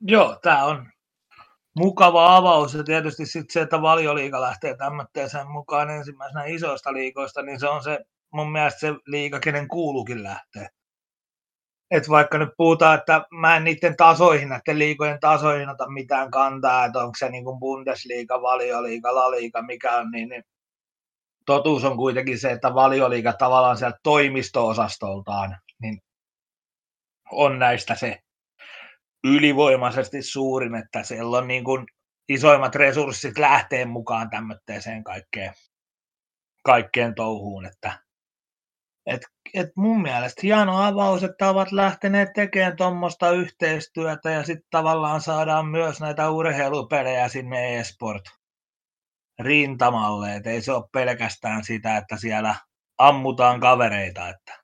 Joo, 0.00 0.38
tämä 0.42 0.64
on 0.64 0.92
mukava 1.76 2.36
avaus 2.36 2.74
ja 2.74 2.84
tietysti 2.84 3.26
sitten 3.26 3.52
se, 3.52 3.60
että 3.60 3.82
valioliiga 3.82 4.40
lähtee 4.40 4.76
tämmöiseen 4.76 5.50
mukaan 5.50 5.90
ensimmäisenä 5.90 6.44
isoista 6.44 6.92
liikoista, 6.92 7.42
niin 7.42 7.60
se 7.60 7.68
on 7.68 7.82
se 7.82 7.98
mun 8.32 8.52
mielestä 8.52 8.80
se 8.80 8.92
liiga, 9.06 9.40
kenen 9.40 9.68
kuuluukin 9.68 10.22
lähteä 10.22 10.68
että 11.92 12.10
vaikka 12.10 12.38
nyt 12.38 12.48
puhutaan, 12.56 12.98
että 12.98 13.26
mä 13.30 13.56
en 13.56 13.64
niiden 13.64 13.96
tasoihin, 13.96 14.48
näiden 14.48 14.78
liikojen 14.78 15.20
tasoihin 15.20 15.68
ota 15.68 15.88
mitään 15.88 16.30
kantaa, 16.30 16.84
että 16.84 16.98
onko 16.98 17.12
se 17.18 17.30
niin 17.30 17.44
kuin 17.44 17.58
Bundesliga, 17.58 18.42
valioliiga, 18.42 19.14
laliiga, 19.14 19.62
mikä 19.62 19.96
on, 19.96 20.10
niin, 20.10 20.28
niin 20.28 20.44
totuus 21.46 21.84
on 21.84 21.96
kuitenkin 21.96 22.38
se, 22.38 22.52
että 22.52 22.74
valioliiga 22.74 23.32
tavallaan 23.32 23.76
sieltä 23.76 23.98
toimisto-osastoltaan, 24.02 25.58
niin 25.82 26.02
on 27.32 27.58
näistä 27.58 27.94
se 27.94 28.18
ylivoimaisesti 29.24 30.22
suurin, 30.22 30.74
että 30.74 31.02
siellä 31.02 31.38
on 31.38 31.48
niin 31.48 31.64
kuin 31.64 31.86
isoimmat 32.28 32.74
resurssit 32.74 33.38
lähteen 33.38 33.88
mukaan 33.88 34.30
tämmöiseen 34.30 35.04
kaikkeen, 35.04 35.52
kaikkeen 36.64 37.14
touhuun, 37.14 37.66
että 37.66 37.98
et, 39.06 39.20
et 39.54 39.68
mun 39.76 40.02
mielestä 40.02 40.40
hieno 40.42 40.82
avaus, 40.82 41.22
että 41.22 41.48
ovat 41.48 41.72
lähteneet 41.72 42.28
tekemään 42.34 42.76
tuommoista 42.76 43.30
yhteistyötä 43.30 44.30
ja 44.30 44.44
sitten 44.44 44.70
tavallaan 44.70 45.20
saadaan 45.20 45.66
myös 45.66 46.00
näitä 46.00 46.30
urheilupelejä 46.30 47.28
sinne 47.28 47.78
e-sport 47.78 48.22
rintamalle. 49.38 50.36
Et 50.36 50.46
ei 50.46 50.62
se 50.62 50.72
ole 50.72 50.88
pelkästään 50.92 51.64
sitä, 51.64 51.96
että 51.96 52.16
siellä 52.16 52.54
ammutaan 52.98 53.60
kavereita. 53.60 54.28
Että, 54.28 54.60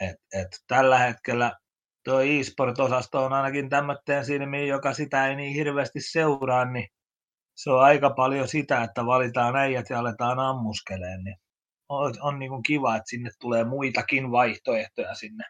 et, 0.00 0.16
et 0.32 0.48
tällä 0.66 0.98
hetkellä 0.98 1.52
tuo 2.04 2.20
e-sport-osasto 2.20 3.24
on 3.24 3.32
ainakin 3.32 3.68
tämmöinen 3.68 4.24
silmiin, 4.26 4.68
joka 4.68 4.92
sitä 4.94 5.28
ei 5.28 5.36
niin 5.36 5.54
hirveästi 5.54 6.00
seuraa, 6.00 6.64
niin 6.64 6.88
se 7.54 7.70
on 7.70 7.82
aika 7.82 8.10
paljon 8.10 8.48
sitä, 8.48 8.82
että 8.82 9.06
valitaan 9.06 9.56
äijät 9.56 9.90
ja 9.90 9.98
aletaan 9.98 10.38
ammuskeleen. 10.38 11.24
Niin 11.24 11.36
on, 11.98 12.14
on 12.20 12.38
niin 12.38 12.50
kuin 12.50 12.62
kiva, 12.62 12.96
että 12.96 13.10
sinne 13.10 13.30
tulee 13.40 13.64
muitakin 13.64 14.30
vaihtoehtoja 14.30 15.14
sinne 15.14 15.44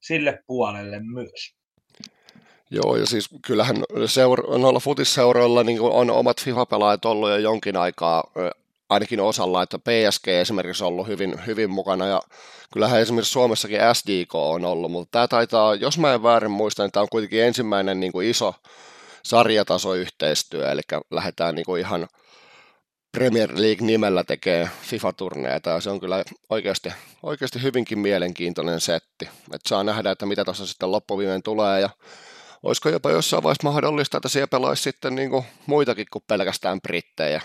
sille 0.00 0.42
puolelle 0.46 1.00
myös. 1.00 1.54
Joo, 2.70 2.96
ja 2.96 3.06
siis 3.06 3.28
kyllähän 3.46 3.76
seura- 4.06 4.58
noilla 4.58 4.80
futisseuroilla 4.80 5.64
niin 5.64 5.80
on 5.80 6.10
omat 6.10 6.40
FIFA-pelaajat 6.40 7.04
ollut 7.04 7.30
jo 7.30 7.36
jonkin 7.36 7.76
aikaa, 7.76 8.24
ainakin 8.88 9.20
osalla, 9.20 9.62
että 9.62 9.78
PSG 9.78 10.28
esimerkiksi 10.28 10.84
on 10.84 10.88
ollut 10.88 11.06
hyvin, 11.06 11.46
hyvin 11.46 11.70
mukana, 11.70 12.06
ja 12.06 12.20
kyllähän 12.72 13.00
esimerkiksi 13.00 13.32
Suomessakin 13.32 13.80
SDK 13.92 14.34
on 14.34 14.64
ollut, 14.64 14.92
mutta 14.92 15.10
tämä 15.10 15.28
taitaa, 15.28 15.74
jos 15.74 15.98
mä 15.98 16.14
en 16.14 16.22
väärin 16.22 16.50
muista, 16.50 16.82
niin 16.82 16.92
tämä 16.92 17.02
on 17.02 17.08
kuitenkin 17.08 17.42
ensimmäinen 17.42 18.00
niin 18.00 18.12
kuin 18.12 18.28
iso 18.28 18.54
sarjatasoyhteistyö, 19.22 20.70
eli 20.70 20.80
lähdetään 21.10 21.54
niin 21.54 21.64
kuin 21.64 21.80
ihan 21.80 22.08
Premier 23.12 23.50
League-nimellä 23.54 24.24
tekee 24.24 24.68
FIFA-turneita 24.82 25.70
ja 25.70 25.80
se 25.80 25.90
on 25.90 26.00
kyllä 26.00 26.24
oikeasti, 26.50 26.92
oikeasti 27.22 27.62
hyvinkin 27.62 27.98
mielenkiintoinen 27.98 28.80
setti. 28.80 29.28
Et 29.54 29.60
saa 29.68 29.84
nähdä, 29.84 30.10
että 30.10 30.26
mitä 30.26 30.44
tuossa 30.44 30.66
sitten 30.66 30.92
loppuviimeen 30.92 31.42
tulee 31.42 31.80
ja 31.80 31.90
olisiko 32.62 32.88
jopa 32.88 33.10
jossain 33.10 33.42
vaiheessa 33.42 33.68
mahdollista, 33.68 34.16
että 34.16 34.28
siellä 34.28 34.46
pelaisi 34.46 34.82
sitten 34.82 35.14
niin 35.14 35.30
kuin 35.30 35.44
muitakin 35.66 36.06
kuin 36.12 36.24
pelkästään 36.26 36.80
brittejä. 36.80 37.42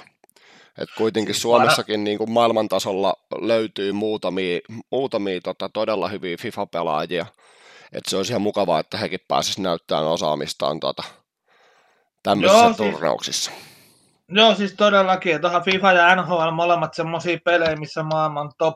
Et 0.77 0.89
kuitenkin 0.97 1.35
Suomessakin 1.35 2.03
niin 2.03 2.17
kuin 2.17 2.31
maailmantasolla 2.31 3.15
löytyy 3.41 3.91
muutamia, 3.91 4.59
muutamia 4.91 5.41
tota, 5.41 5.69
todella 5.69 6.07
hyviä 6.07 6.37
FIFA-pelaajia. 6.37 7.25
Et 7.91 8.03
se 8.07 8.17
olisi 8.17 8.31
ihan 8.31 8.41
mukavaa, 8.41 8.79
että 8.79 8.97
hekin 8.97 9.19
pääsisivät 9.27 9.63
näyttämään 9.63 10.07
osaamistaan 10.07 10.79
tota, 10.79 11.03
tämmöisissä 12.23 12.63
Joo, 12.63 12.73
siis, 12.73 12.91
turnauksissa. 12.91 13.51
Joo, 14.29 14.55
siis 14.55 14.73
todellakin. 14.73 15.41
Tuohon 15.41 15.63
FIFA 15.63 15.91
ja 15.91 16.15
NHL 16.15 16.51
molemmat 16.51 16.93
semmoisia 16.93 17.37
pelejä, 17.45 17.75
missä 17.75 18.03
maailman 18.03 18.51
top 18.57 18.75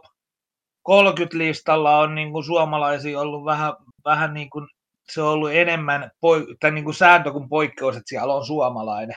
30-listalla 0.89 1.97
on 1.97 2.15
niin 2.15 2.31
kuin 2.31 2.43
suomalaisia 2.43 3.19
ollut 3.19 3.45
vähän, 3.45 3.73
vähän 4.05 4.33
niin 4.33 4.49
kuin, 4.49 4.67
se 5.11 5.21
on 5.21 5.29
ollut 5.29 5.51
enemmän 5.51 6.11
poi, 6.21 6.47
tai 6.59 6.71
niin 6.71 6.83
kuin 6.83 6.93
sääntö 6.93 7.31
kuin 7.31 7.49
poikkeus, 7.49 7.95
että 7.95 8.09
siellä 8.09 8.33
on 8.33 8.45
suomalainen. 8.45 9.15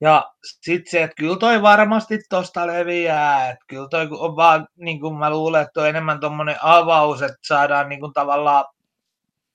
Ja 0.00 0.32
sitten 0.62 0.90
se, 0.90 1.02
että 1.02 1.14
kyllä 1.18 1.36
toi 1.36 1.62
varmasti 1.62 2.18
tosta 2.28 2.66
leviää, 2.66 3.50
että 3.50 3.64
kyllä 3.68 3.88
toi 3.88 4.08
on 4.10 4.36
vaan, 4.36 4.68
niin 4.76 5.00
kuin 5.00 5.14
mä 5.14 5.30
luulen, 5.30 5.62
että 5.62 5.80
on 5.80 5.88
enemmän 5.88 6.20
tuommoinen 6.20 6.56
avaus, 6.62 7.22
että 7.22 7.36
saadaan 7.42 7.88
niin 7.88 8.00
kuin 8.00 8.12
tavallaan 8.12 8.64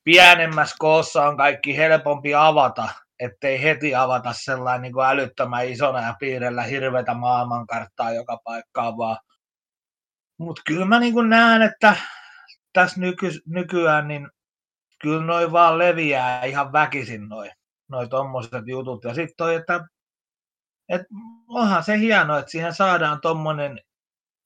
pienemmässä 0.03 0.75
koossa 0.79 1.27
on 1.27 1.38
kaikki 1.38 1.77
helpompi 1.77 2.35
avata, 2.35 2.89
ettei 3.19 3.63
heti 3.63 3.95
avata 3.95 4.34
sellainen 4.34 4.82
niin 4.82 4.93
kuin 4.93 5.05
älyttömän 5.05 5.67
isona 5.67 6.01
ja 6.01 6.15
piirrellä 6.19 6.63
hirveätä 6.63 7.13
maailmankarttaa 7.13 8.12
joka 8.12 8.38
paikkaan 8.43 8.97
vaan. 8.97 9.17
Mutta 10.38 10.62
kyllä 10.65 10.86
mä 10.86 10.99
niin 10.99 11.29
näen, 11.29 11.62
että 11.62 11.95
tässä 12.73 12.99
nyky, 12.99 13.27
nykyään 13.45 14.08
niin 14.08 14.29
kyllä 15.01 15.25
noin 15.25 15.51
vaan 15.51 15.77
leviää 15.77 16.45
ihan 16.45 16.71
väkisin 16.71 17.29
noin 17.29 17.51
noi 17.89 18.10
tommoset 18.10 18.67
jutut. 18.67 19.03
Ja 19.03 19.13
sitten 19.13 19.34
toi, 19.38 19.55
että 19.55 19.86
et 20.89 21.01
onhan 21.47 21.84
se 21.84 21.99
hieno, 21.99 22.38
että 22.38 22.51
siihen 22.51 22.75
saadaan 22.75 23.21
tommonen 23.21 23.79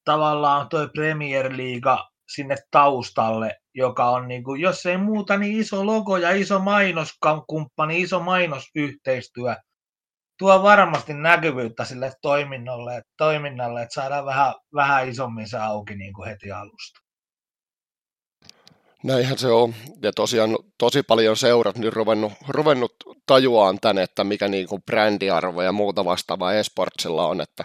tavallaan 0.06 0.70
toi 0.70 0.90
Premier 0.90 1.58
League 1.58 2.04
sinne 2.30 2.56
taustalle, 2.72 3.60
joka 3.74 4.10
on 4.10 4.28
niin 4.28 4.44
kuin, 4.44 4.62
jos 4.62 4.86
ei 4.86 4.98
muuta, 4.98 5.38
niin 5.38 5.60
iso 5.60 5.86
logo 5.86 6.18
ja 6.18 6.32
iso 6.32 6.60
mainoskumppani, 6.60 8.02
iso 8.02 8.20
mainosyhteistyö 8.20 9.56
tuo 10.40 10.64
varmasti 10.64 11.14
näkyvyyttä 11.14 11.86
sille 11.86 12.14
toiminnalle, 12.22 13.02
toiminnalle 13.18 13.82
että 13.82 13.94
saadaan 13.94 14.26
vähän, 14.26 14.54
vähän 14.76 15.10
isommin 15.10 15.50
se 15.50 15.58
auki 15.58 15.96
niin 15.96 16.14
kuin 16.14 16.30
heti 16.30 16.52
alusta. 16.52 17.00
Näinhän 19.04 19.38
se 19.38 19.48
on. 19.48 19.74
Ja 20.02 20.12
tosiaan 20.12 20.58
tosi 20.78 21.04
paljon 21.04 21.38
seurat 21.38 21.78
nyt 21.78 21.94
ruvennut, 21.94 22.34
ruvennut 22.48 22.96
tajuaan 23.26 23.80
tänne, 23.80 24.04
että 24.04 24.24
mikä 24.24 24.48
niin 24.48 24.68
kuin 24.68 24.84
brändiarvo 24.84 25.62
ja 25.62 25.72
muuta 25.72 26.06
vastaavaa 26.06 26.54
esportsilla 26.54 27.28
on, 27.28 27.42
että 27.42 27.64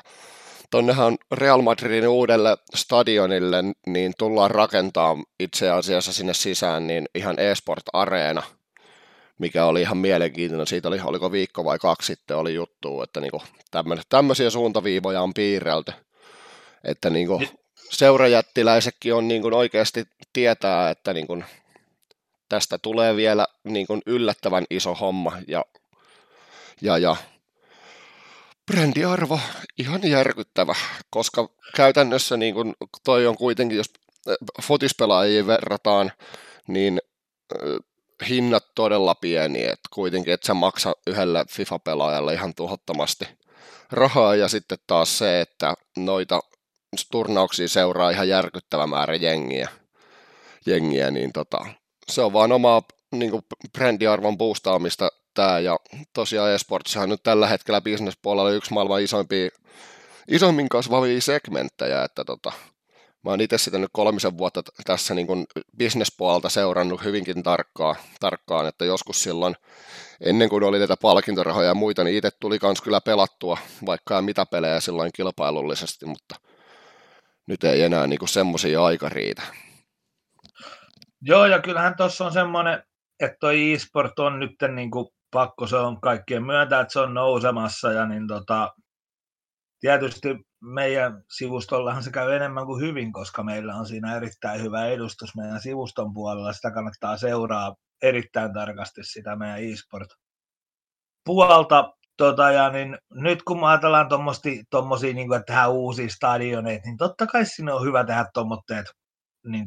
tonnehan 0.70 1.18
Real 1.32 1.62
Madridin 1.62 2.08
uudelle 2.08 2.56
stadionille 2.74 3.64
niin 3.86 4.12
tullaan 4.18 4.50
rakentaa 4.50 5.16
itse 5.40 5.70
asiassa 5.70 6.12
sinne 6.12 6.34
sisään 6.34 6.86
niin 6.86 7.08
ihan 7.14 7.38
eSport-areena, 7.38 8.42
mikä 9.38 9.64
oli 9.64 9.80
ihan 9.80 9.98
mielenkiintoinen. 9.98 10.66
Siitä 10.66 10.88
oli, 10.88 11.00
oliko 11.04 11.32
viikko 11.32 11.64
vai 11.64 11.78
kaksi 11.78 12.06
sitten 12.06 12.36
oli 12.36 12.54
juttu, 12.54 13.02
että 13.02 13.20
niin 13.20 13.32
tämmöisiä 14.08 14.50
suuntaviivoja 14.50 15.22
on 15.22 15.34
piirrelty, 15.34 15.92
että 16.84 17.10
niin 17.10 17.26
kuin 17.26 17.48
seurajättiläisetkin 17.90 19.14
on 19.14 19.28
niin 19.28 19.42
kuin 19.42 19.54
oikeasti 19.54 20.04
tietää, 20.32 20.90
että 20.90 21.12
niin 21.12 21.26
kuin 21.26 21.44
tästä 22.48 22.78
tulee 22.78 23.16
vielä 23.16 23.46
niin 23.64 23.86
kuin 23.86 24.02
yllättävän 24.06 24.64
iso 24.70 24.94
homma 24.94 25.38
ja, 25.48 25.64
ja, 26.82 26.98
ja 26.98 27.16
brändiarvo. 28.68 29.40
Ihan 29.78 30.00
järkyttävä, 30.04 30.74
koska 31.10 31.48
käytännössä 31.76 32.36
niin 32.36 32.54
kuin 32.54 32.74
toi 33.04 33.26
on 33.26 33.36
kuitenkin, 33.36 33.76
jos 33.76 33.90
äh, 34.28 34.36
fotispelaajiin 34.62 35.46
verrataan, 35.46 36.12
niin 36.68 37.00
äh, 37.52 38.28
hinnat 38.28 38.64
todella 38.74 39.14
pieni, 39.14 39.64
että 39.64 39.88
kuitenkin 39.94 40.34
et 40.34 40.42
sä 40.42 40.54
maksa 40.54 40.92
yhdelle 41.06 41.44
FIFA-pelaajalle 41.50 42.34
ihan 42.34 42.54
tuhottomasti 42.54 43.28
rahaa. 43.92 44.34
Ja 44.34 44.48
sitten 44.48 44.78
taas 44.86 45.18
se, 45.18 45.40
että 45.40 45.74
noita 45.96 46.40
turnauksia 47.10 47.68
seuraa 47.68 48.10
ihan 48.10 48.28
järkyttävä 48.28 48.86
määrä 48.86 49.14
jengiä, 49.14 49.68
jengiä 50.66 51.10
niin 51.10 51.32
tota, 51.32 51.66
se 52.08 52.22
on 52.22 52.32
vaan 52.32 52.52
omaa 52.52 52.82
niin 53.12 53.32
brändiarvon 53.72 54.38
boostaamista 54.38 55.08
tämä, 55.38 55.58
ja 55.58 55.78
tosiaan 56.14 56.50
eSportsihan 56.50 57.08
nyt 57.08 57.22
tällä 57.22 57.46
hetkellä 57.46 57.80
bisnespuolella 57.80 58.50
yksi 58.50 58.72
maailman 58.72 59.02
isoimpia, 59.02 59.48
isommin 60.28 60.68
kasvavia 60.68 61.20
segmenttejä, 61.20 62.04
että 62.04 62.24
tota, 62.24 62.52
mä 63.24 63.30
oon 63.30 63.40
itse 63.40 63.58
sitä 63.58 63.78
nyt 63.78 63.90
kolmisen 63.92 64.38
vuotta 64.38 64.62
tässä 64.84 65.14
niin 65.14 65.26
kuin 65.26 65.46
bisnespuolelta 65.76 66.48
seurannut 66.48 67.04
hyvinkin 67.04 67.42
tarkkaan, 67.42 67.96
tarkkaan, 68.20 68.66
että 68.66 68.84
joskus 68.84 69.22
silloin 69.22 69.54
ennen 70.20 70.48
kuin 70.48 70.64
oli 70.64 70.78
tätä 70.78 70.96
palkintorahoja 71.02 71.68
ja 71.68 71.74
muita, 71.74 72.04
niin 72.04 72.16
itse 72.16 72.30
tuli 72.40 72.58
kans 72.58 72.80
kyllä 72.80 73.00
pelattua 73.00 73.58
vaikka 73.86 74.14
ja 74.14 74.22
mitä 74.22 74.46
pelejä 74.46 74.80
silloin 74.80 75.10
kilpailullisesti, 75.14 76.06
mutta 76.06 76.34
nyt 77.46 77.64
ei 77.64 77.82
enää 77.82 78.06
niin 78.06 78.28
semmoisia 78.28 78.84
aika 78.84 79.08
riitä. 79.08 79.42
Joo, 81.22 81.46
ja 81.46 81.62
kyllähän 81.62 81.96
tuossa 81.96 82.26
on 82.26 82.32
semmoinen, 82.32 82.82
että 83.20 83.36
toi 83.40 83.72
e-sport 83.72 84.18
on 84.18 84.40
nyt 84.40 84.54
niin 84.74 84.90
kuin 84.90 85.08
pakko 85.30 85.66
se 85.66 85.76
on 85.76 86.00
kaikkien 86.00 86.44
myöntää, 86.44 86.80
että 86.80 86.92
se 86.92 87.00
on 87.00 87.14
nousemassa 87.14 87.92
ja 87.92 88.06
niin 88.06 88.26
tota, 88.26 88.74
tietysti 89.80 90.28
meidän 90.60 91.22
sivustollahan 91.38 92.02
se 92.02 92.10
käy 92.10 92.36
enemmän 92.36 92.66
kuin 92.66 92.82
hyvin, 92.82 93.12
koska 93.12 93.42
meillä 93.42 93.74
on 93.74 93.86
siinä 93.86 94.16
erittäin 94.16 94.62
hyvä 94.62 94.86
edustus 94.86 95.36
meidän 95.36 95.60
sivuston 95.60 96.14
puolella. 96.14 96.52
Sitä 96.52 96.70
kannattaa 96.70 97.16
seuraa 97.16 97.74
erittäin 98.02 98.52
tarkasti 98.52 99.00
sitä 99.04 99.36
meidän 99.36 99.58
e-sport 99.58 100.08
puolta. 101.24 101.92
Tota, 102.16 102.50
ja 102.50 102.70
niin 102.70 102.98
nyt 103.10 103.42
kun 103.42 103.64
ajatellaan 103.64 104.08
tuommoisia, 104.70 105.14
niin 105.14 105.32
että 105.32 105.44
tehdään 105.46 105.72
uusia 105.72 106.08
stadioneita, 106.08 106.86
niin 106.86 106.96
totta 106.96 107.26
kai 107.26 107.46
sinne 107.46 107.72
on 107.72 107.84
hyvä 107.84 108.04
tehdä 108.04 108.26
tuommoitteet 108.34 108.86
niin 109.46 109.64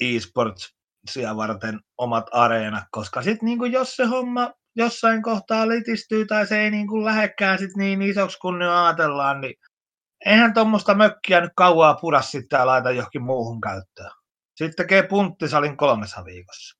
e-sports 0.00 0.75
siellä 1.10 1.36
varten 1.36 1.80
omat 1.98 2.26
areenat, 2.32 2.84
koska 2.90 3.22
sitten 3.22 3.46
niin 3.46 3.72
jos 3.72 3.96
se 3.96 4.04
homma 4.04 4.52
jossain 4.76 5.22
kohtaa 5.22 5.68
litistyy 5.68 6.26
tai 6.26 6.46
se 6.46 6.60
ei 6.60 6.70
niin 6.70 6.88
kuin 6.88 7.04
lähekkää 7.04 7.56
sit 7.56 7.76
niin 7.76 8.02
isoksi 8.02 8.38
kuin 8.38 8.58
nyt 8.58 8.68
ajatellaan, 8.68 9.40
niin 9.40 9.54
eihän 10.26 10.54
tuommoista 10.54 10.94
mökkiä 10.94 11.40
nyt 11.40 11.52
kauaa 11.56 11.94
pura 11.94 12.22
sitten 12.22 12.58
ja 12.58 12.66
laita 12.66 12.90
johonkin 12.90 13.22
muuhun 13.22 13.60
käyttöön. 13.60 14.10
Sitten 14.56 14.76
tekee 14.76 15.02
punttisalin 15.02 15.76
kolmessa 15.76 16.24
viikossa. 16.24 16.78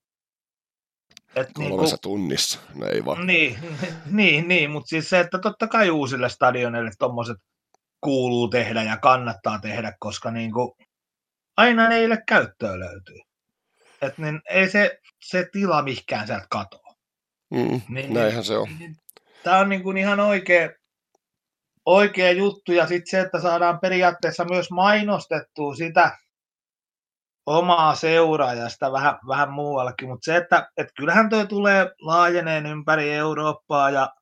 Et 1.37 1.49
niinku- 1.59 1.77
Kolmessa 1.77 1.97
niin 1.97 2.01
kuin, 2.03 2.21
tunnissa, 2.21 2.61
no 2.75 2.87
ei 2.87 3.05
vaan. 3.05 3.27
Niin, 3.27 3.59
niin, 4.11 4.49
niin 4.49 4.71
mutta 4.71 4.89
siis 4.89 5.09
se, 5.09 5.21
että 5.21 5.39
totta 5.39 5.67
kai 5.67 5.91
uusille 5.91 6.29
stadioneille 6.29 6.91
tuommoiset 6.99 7.37
kuuluu 8.01 8.49
tehdä 8.49 8.83
ja 8.83 8.97
kannattaa 8.97 9.59
tehdä, 9.59 9.93
koska 10.01 10.31
niin 10.31 10.53
kuin, 10.53 10.73
aina 11.57 11.89
neille 11.89 12.23
käyttöä 12.29 12.79
löytyy. 12.79 13.21
Et 14.03 14.19
niin 14.19 14.43
ei 14.51 14.71
se, 14.71 15.01
se 15.21 15.49
tila 15.53 15.83
mihkään 15.83 16.27
sieltä 16.27 16.47
katoa. 16.51 16.95
Mm, 17.51 17.81
niin, 17.89 18.15
näinhän 18.15 18.45
se 18.45 18.57
on. 18.57 18.69
Niin, 18.79 18.97
Tämä 19.43 19.59
on 19.59 19.69
niin 19.69 19.83
kuin 19.83 19.97
ihan 19.97 20.21
oikea, 20.21 20.71
oikea 21.87 22.33
juttu 22.33 22.73
ja 22.73 22.87
sitten 22.87 23.11
se, 23.11 23.21
että 23.21 23.41
saadaan 23.41 23.81
periaatteessa 23.81 24.45
myös 24.45 24.71
mainostettua 24.71 25.75
sitä 25.75 26.19
omaa 27.47 27.95
seuraajasta 27.95 28.93
vähän, 28.93 29.19
vähän 29.29 29.53
muuallakin, 29.53 30.09
mutta 30.09 30.25
se, 30.25 30.37
että 30.37 30.71
et 30.77 30.89
kyllähän 30.97 31.29
tuo 31.29 31.47
tulee 31.47 31.91
laajeneen 32.01 32.67
ympäri 32.67 33.13
Eurooppaa 33.13 33.91
ja 33.91 34.15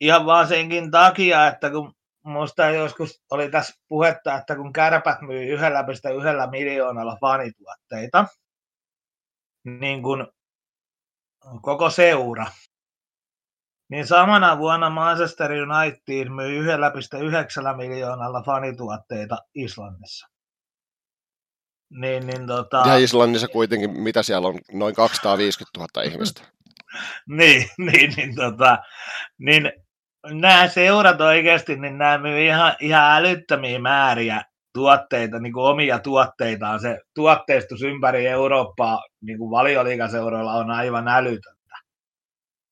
ihan 0.00 0.26
vaan 0.26 0.48
senkin 0.48 0.90
takia, 0.90 1.46
että 1.46 1.70
kun 1.70 1.94
Minusta 2.24 2.70
joskus 2.70 3.22
oli 3.30 3.50
tässä 3.50 3.74
puhetta, 3.88 4.34
että 4.34 4.56
kun 4.56 4.72
kärpät 4.72 5.20
myy 5.20 5.42
yhdellä 5.42 5.84
yhdellä 6.16 6.46
miljoonalla 6.46 7.16
fanituotteita, 7.20 8.24
niin 9.64 10.02
kuin 10.02 10.26
koko 11.62 11.90
seura, 11.90 12.46
niin 13.90 14.06
samana 14.06 14.58
vuonna 14.58 14.90
Manchester 14.90 15.50
United 15.52 16.28
myi 16.28 16.60
1,9 16.60 17.76
miljoonalla 17.76 18.42
fanituotteita 18.42 19.38
Islannissa. 19.54 20.26
Niin, 21.90 22.26
niin 22.26 22.46
tota... 22.46 22.82
Ja 22.86 22.96
Islannissa 22.96 23.48
kuitenkin, 23.48 24.00
mitä 24.00 24.22
siellä 24.22 24.48
on, 24.48 24.58
noin 24.72 24.94
250 24.94 25.80
000 25.80 26.02
ihmistä. 26.02 26.42
niin, 27.38 27.70
niin, 27.78 28.12
niin, 28.16 28.34
tota, 28.34 28.78
niin 29.38 29.72
nämä 30.24 30.68
seurat 30.68 31.20
oikeasti, 31.20 31.76
niin 31.76 31.98
nämä 31.98 32.18
myy 32.18 32.46
ihan, 32.46 32.76
ihan 32.80 33.16
älyttömiä 33.16 33.78
määriä 33.78 34.44
tuotteita, 34.74 35.38
niin 35.38 35.52
kuin 35.52 35.66
omia 35.66 35.98
tuotteitaan. 35.98 36.80
Se 36.80 36.98
tuotteistus 37.14 37.82
ympäri 37.82 38.26
Eurooppaa 38.26 39.02
niin 39.22 39.38
kuin 39.38 39.50
valioliikaseuroilla 39.50 40.52
on 40.52 40.70
aivan 40.70 41.08
älytöntä. 41.08 41.76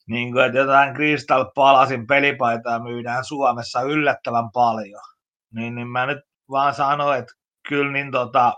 Niin 0.08 0.32
kuin, 0.32 0.44
että 0.44 0.58
jotain 0.58 0.94
Crystal 0.94 1.50
Palasin 1.54 2.06
pelipaitaa 2.06 2.82
myydään 2.82 3.24
Suomessa 3.24 3.82
yllättävän 3.82 4.50
paljon. 4.52 5.02
Niin, 5.54 5.74
niin 5.74 5.88
mä 5.88 6.06
nyt 6.06 6.18
vaan 6.50 6.74
sanon, 6.74 7.16
että 7.16 7.32
kyllä, 7.68 7.92
niin 7.92 8.12
tota, 8.12 8.54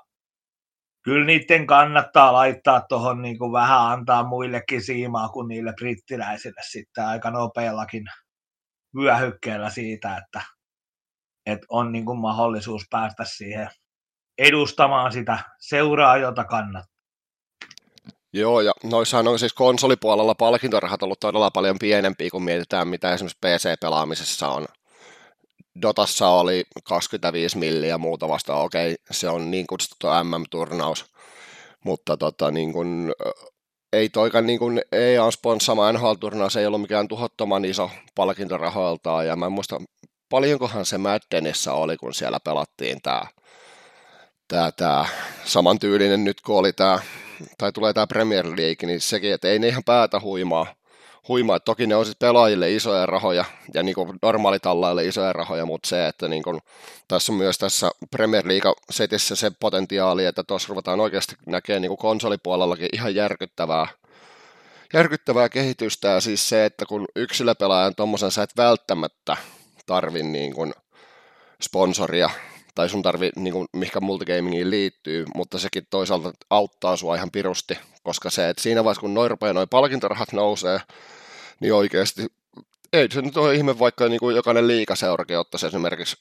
kyllä 1.05 1.27
niiden 1.27 1.67
kannattaa 1.67 2.33
laittaa 2.33 2.81
tuohon 2.81 3.23
niin 3.23 3.39
vähän 3.53 3.81
antaa 3.81 4.29
muillekin 4.29 4.83
siimaa 4.83 5.29
kuin 5.29 5.49
niille 5.49 5.73
brittiläisille 5.81 6.61
sitten 6.71 7.05
aika 7.05 7.31
nopeallakin 7.31 8.05
vyöhykkeellä 8.97 9.71
siitä, 9.71 10.17
että, 10.17 10.43
että 11.51 11.67
on 11.69 11.93
niin 11.93 12.05
kuin 12.05 12.19
mahdollisuus 12.19 12.83
päästä 12.91 13.25
siihen 13.25 13.71
edustamaan 14.39 15.13
sitä 15.13 15.39
seuraa, 15.61 16.17
jota 16.17 16.45
kannattaa. 16.45 17.01
Joo, 18.33 18.61
ja 18.61 18.73
noissahan 18.85 19.29
on 19.29 19.39
siis 19.39 19.53
konsolipuolella 19.53 20.35
palkintorahat 20.35 21.03
ollut 21.03 21.21
todella 21.21 21.51
paljon 21.51 21.77
pienempiä, 21.81 22.31
kun 22.31 22.43
mietitään, 22.43 22.89
mitä 22.89 23.15
esimerkiksi 23.15 23.39
PC-pelaamisessa 23.47 24.49
on. 24.49 24.67
Dotassa 25.83 26.29
oli 26.29 26.65
25 26.85 27.59
milliä 27.59 27.89
ja 27.89 27.99
muuta 27.99 28.29
vasta, 28.29 28.55
okei, 28.55 28.97
se 29.11 29.29
on 29.29 29.51
niin 29.51 29.67
kutsuttu 29.67 30.07
MM-turnaus, 30.07 31.13
mutta 31.85 32.17
tota, 32.17 32.51
niin 32.51 32.73
kuin, 32.73 33.13
ei 33.93 34.09
toikaan 34.09 34.47
niin 34.47 34.59
kuin 34.59 34.83
EA 34.93 35.31
sponssama 35.31 35.93
NHL-turnaus 35.93 36.57
ei 36.57 36.67
ollut 36.67 36.81
mikään 36.81 37.09
tuhottoman 37.09 37.65
iso 37.65 37.91
palkintorahoiltaan, 38.15 39.27
ja 39.27 39.37
mä 39.37 39.47
en 39.47 39.53
muista 39.53 39.79
paljonkohan 40.31 40.87
se 40.87 40.99
Maddenissa 40.99 41.73
oli, 41.73 41.97
kun 41.97 42.15
siellä 42.15 42.41
pelattiin 42.41 43.03
tämä 43.03 43.23
tää, 44.49 44.73
tää 44.73 45.07
samantyylinen 45.45 46.25
nyt, 46.25 46.41
kun 46.41 46.59
oli 46.59 46.73
tämä, 46.73 46.99
tai 47.59 47.73
tulee 47.73 47.93
tämä 47.93 48.07
Premier 48.07 48.47
League, 48.47 48.87
niin 48.87 49.01
sekin, 49.01 49.35
että 49.35 49.49
ei 49.49 49.59
ne 49.59 49.69
ihan 49.69 49.85
päätä 49.85 50.21
huimaa, 50.21 50.75
huimaa. 51.29 51.61
Toki 51.61 51.87
ne 51.87 51.97
on 51.97 52.07
sitten 52.07 52.29
pelaajille 52.29 52.73
isoja 52.73 53.07
rahoja 53.07 53.45
ja 53.75 53.83
niin 53.83 53.97
normaalitallaille 54.23 55.07
isoja 55.07 55.33
rahoja, 55.33 55.67
mutta 55.67 55.89
se, 55.89 56.07
että 56.07 56.29
niin 56.29 56.43
kuin, 56.43 56.61
tässä 57.09 57.33
on 57.33 57.39
myös 57.39 57.59
tässä 57.59 57.91
Premier 58.11 58.49
League-setissä 58.49 59.37
se 59.37 59.51
potentiaali, 59.61 60.25
että 60.25 60.45
tuossa 60.45 60.69
ruvetaan 60.69 61.01
oikeasti 61.01 61.35
näkemään 61.47 61.83
niin 61.83 61.97
konsolipuolellakin 61.97 62.89
ihan 62.93 63.15
järkyttävää, 63.15 63.87
järkyttävää 64.95 65.49
kehitystä 65.49 66.09
ja 66.09 66.21
siis 66.21 66.49
se, 66.49 66.65
että 66.65 66.87
kun 66.87 67.07
yksilöpelaajan 67.17 67.95
tuommoisen 67.95 68.31
sä 68.31 68.43
et 68.43 68.57
välttämättä 68.57 69.37
tarvi 69.87 70.23
niin 70.23 70.55
kuin 70.55 70.73
sponsoria 71.63 72.31
tai 72.75 72.89
sun 72.89 73.03
tarvi, 73.03 73.31
niin 73.37 73.53
kuin, 73.53 73.69
mikä 73.73 74.01
multigamingiin 74.01 74.71
liittyy, 74.71 75.25
mutta 75.35 75.59
sekin 75.59 75.87
toisaalta 75.91 76.33
auttaa 76.51 76.97
sua 76.97 77.15
ihan 77.15 77.31
pirusti, 77.31 77.79
koska 78.03 78.31
se, 78.31 78.49
että 78.49 78.63
siinä 78.63 78.85
vaiheessa 78.85 79.01
kun 79.01 79.15
noin 79.15 79.31
rupeaa 79.31 79.53
noin 79.53 79.69
palkintorahat 79.69 80.33
nousee, 80.33 80.81
niin 81.61 81.75
oikeasti 81.75 82.27
ei 82.93 83.09
se 83.11 83.23
nyt 83.23 83.37
ole 83.37 83.55
ihme, 83.55 83.79
vaikka 83.79 84.09
niin 84.09 84.21
kuin 84.21 84.37
jokainen 84.37 84.67
liikaseurakin 84.67 85.39
ottaisi 85.39 85.67
esimerkiksi 85.67 86.17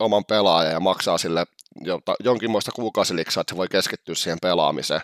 oman 0.00 0.24
pelaajan 0.24 0.72
ja 0.72 0.80
maksaa 0.80 1.18
sille 1.18 1.46
jota, 1.80 2.14
jonkinmoista 2.24 2.72
kuukausiliksaa, 2.72 3.40
että 3.40 3.52
se 3.52 3.56
voi 3.56 3.68
keskittyä 3.68 4.14
siihen 4.14 4.38
pelaamiseen. 4.42 5.00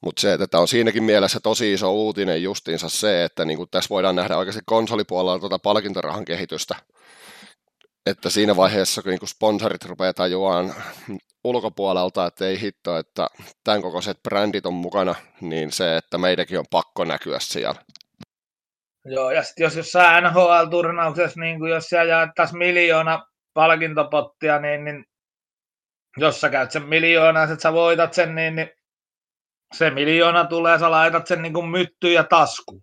Mutta 0.00 0.20
se, 0.20 0.32
että 0.32 0.58
on 0.58 0.68
siinäkin 0.68 1.02
mielessä 1.02 1.40
tosi 1.40 1.72
iso 1.72 1.92
uutinen 1.92 2.42
justiinsa 2.42 2.88
se, 2.88 3.24
että 3.24 3.44
niin 3.44 3.56
kuin 3.56 3.68
tässä 3.70 3.88
voidaan 3.90 4.16
nähdä 4.16 4.36
oikeasti 4.36 4.62
konsolipuolella 4.66 5.38
tuota 5.38 5.58
palkintorahan 5.58 6.24
kehitystä 6.24 6.76
että 8.06 8.30
siinä 8.30 8.56
vaiheessa, 8.56 9.02
kun 9.02 9.10
niin 9.10 9.28
sponsorit 9.28 9.84
rupeaa 9.84 10.12
tajuaan 10.12 10.74
ulkopuolelta, 11.44 12.26
että 12.26 12.46
ei 12.46 12.60
hitto, 12.60 12.96
että 12.96 13.26
tämän 13.64 13.82
kokoiset 13.82 14.22
brändit 14.22 14.66
on 14.66 14.74
mukana, 14.74 15.14
niin 15.40 15.72
se, 15.72 15.96
että 15.96 16.18
meidänkin 16.18 16.58
on 16.58 16.64
pakko 16.70 17.04
näkyä 17.04 17.38
siellä. 17.40 17.80
Joo, 19.04 19.30
ja 19.30 19.42
sitten 19.42 19.64
jos 19.64 19.76
jossain 19.76 20.24
NHL-turnauksessa, 20.24 21.40
niin 21.40 21.58
kuin 21.58 21.70
jos 21.70 21.84
siellä 21.84 22.12
jaettaisiin 22.12 22.58
miljoona 22.58 23.26
palkintopottia, 23.54 24.58
niin, 24.58 24.84
niin 24.84 25.04
jos 26.16 26.40
sä 26.40 26.50
käyt 26.50 26.70
sen 26.70 26.88
miljoonaa, 26.88 27.42
että 27.42 27.62
sä 27.62 27.72
voitat 27.72 28.12
sen, 28.12 28.34
niin, 28.34 28.56
niin 28.56 28.70
se 29.74 29.90
miljoona 29.90 30.44
tulee, 30.44 30.78
sä 30.78 30.90
laitat 30.90 31.26
sen 31.26 31.42
niin 31.42 31.52
kuin 31.52 31.68
myttyyn 31.68 32.14
ja 32.14 32.24
taskuun. 32.24 32.82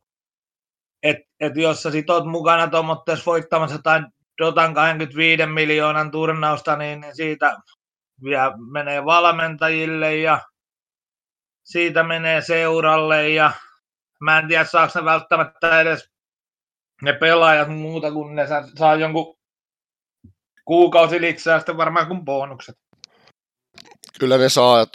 Et, 1.04 1.18
et 1.40 1.56
jos 1.56 1.84
sä 1.84 1.92
sit 1.92 2.10
oot 2.10 2.26
mukana 2.26 2.68
tuommoitteessa 2.68 3.26
voittamassa 3.26 3.76
jotain 3.76 4.06
Dotan 4.40 4.74
25 4.74 5.46
miljoonan 5.46 6.12
turnausta, 6.12 6.76
niin 6.76 7.06
siitä 7.14 7.58
vielä 8.24 8.54
menee 8.72 9.06
valmentajille 9.06 10.16
ja 10.16 10.42
siitä 11.64 12.04
menee 12.04 12.42
seuralle 12.42 13.30
ja 13.30 13.52
mä 14.22 14.40
en 14.40 14.48
tiedä 14.48 14.66
saako 14.66 15.00
ne 15.00 15.06
välttämättä 15.06 15.82
edes 15.82 16.10
ne 17.02 17.14
pelaajat 17.14 17.70
muuta 17.70 18.12
kuin 18.12 18.36
ne 18.36 18.48
saa 18.78 18.96
jonkun 18.96 19.38
kuukausiliksaa 20.66 21.60
sitten 21.60 21.78
varmaan 21.78 22.08
kuin 22.08 22.26
bonukset. 22.26 22.76
Kyllä 24.20 24.38
ne 24.38 24.50
saa 24.50 24.86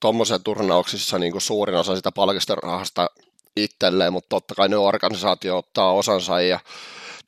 tuommoisen 0.00 0.38
tota, 0.38 0.44
turnauksissa 0.44 1.18
niin 1.18 1.32
kuin 1.32 1.42
suurin 1.42 1.76
osa 1.76 1.96
sitä 1.96 2.12
palkistorahasta 2.12 3.10
itselleen, 3.56 4.12
mutta 4.12 4.28
totta 4.28 4.54
kai 4.54 4.68
ne 4.68 4.76
organisaatio 4.76 5.58
ottaa 5.58 5.92
osansa 5.92 6.40
ja 6.40 6.60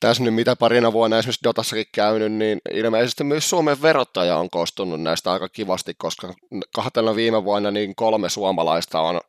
tässä 0.03 0.23
nyt 0.23 0.35
mitä 0.35 0.57
parina 0.57 0.93
vuonna 0.93 1.19
esimerkiksi 1.19 1.45
Dotassakin 1.45 1.87
käynyt, 1.93 2.33
niin 2.33 2.61
ilmeisesti 2.73 3.25
myös 3.25 3.51
Suomen 3.51 3.83
verottaja 3.83 4.37
on 4.37 4.51
koostunut 4.51 5.03
näistä 5.03 5.33
aika 5.33 5.49
kivasti, 5.49 5.95
koska 5.95 6.35
kahtena 6.75 7.15
viime 7.15 7.45
vuonna 7.45 7.71
niin 7.71 7.95
kolme 7.95 8.29
suomalaista 8.29 9.01
on 9.01 9.21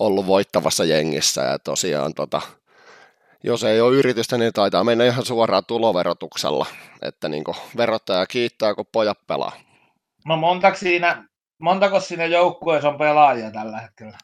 ollut 0.00 0.26
voittavassa 0.26 0.84
jengissä 0.84 1.42
ja 1.42 1.58
tosiaan 1.58 2.14
tota, 2.14 2.40
jos 3.44 3.64
ei 3.64 3.80
ole 3.80 3.96
yritystä, 3.96 4.38
niin 4.38 4.52
taitaa 4.52 4.84
mennä 4.84 5.04
ihan 5.04 5.24
suoraan 5.24 5.64
tuloverotuksella, 5.66 6.66
että 7.02 7.28
niin 7.28 7.44
verottaja 7.76 8.26
kiittää, 8.26 8.74
kun 8.74 8.86
pojat 8.92 9.26
pelaa. 9.26 9.52
No 10.26 10.36
montako 10.36 10.76
siinä, 10.76 11.24
montako 11.58 12.00
siinä 12.00 12.26
joukkueessa 12.26 12.88
on 12.88 12.98
pelaajia 12.98 13.50
tällä 13.50 13.80
hetkellä? 13.80 14.18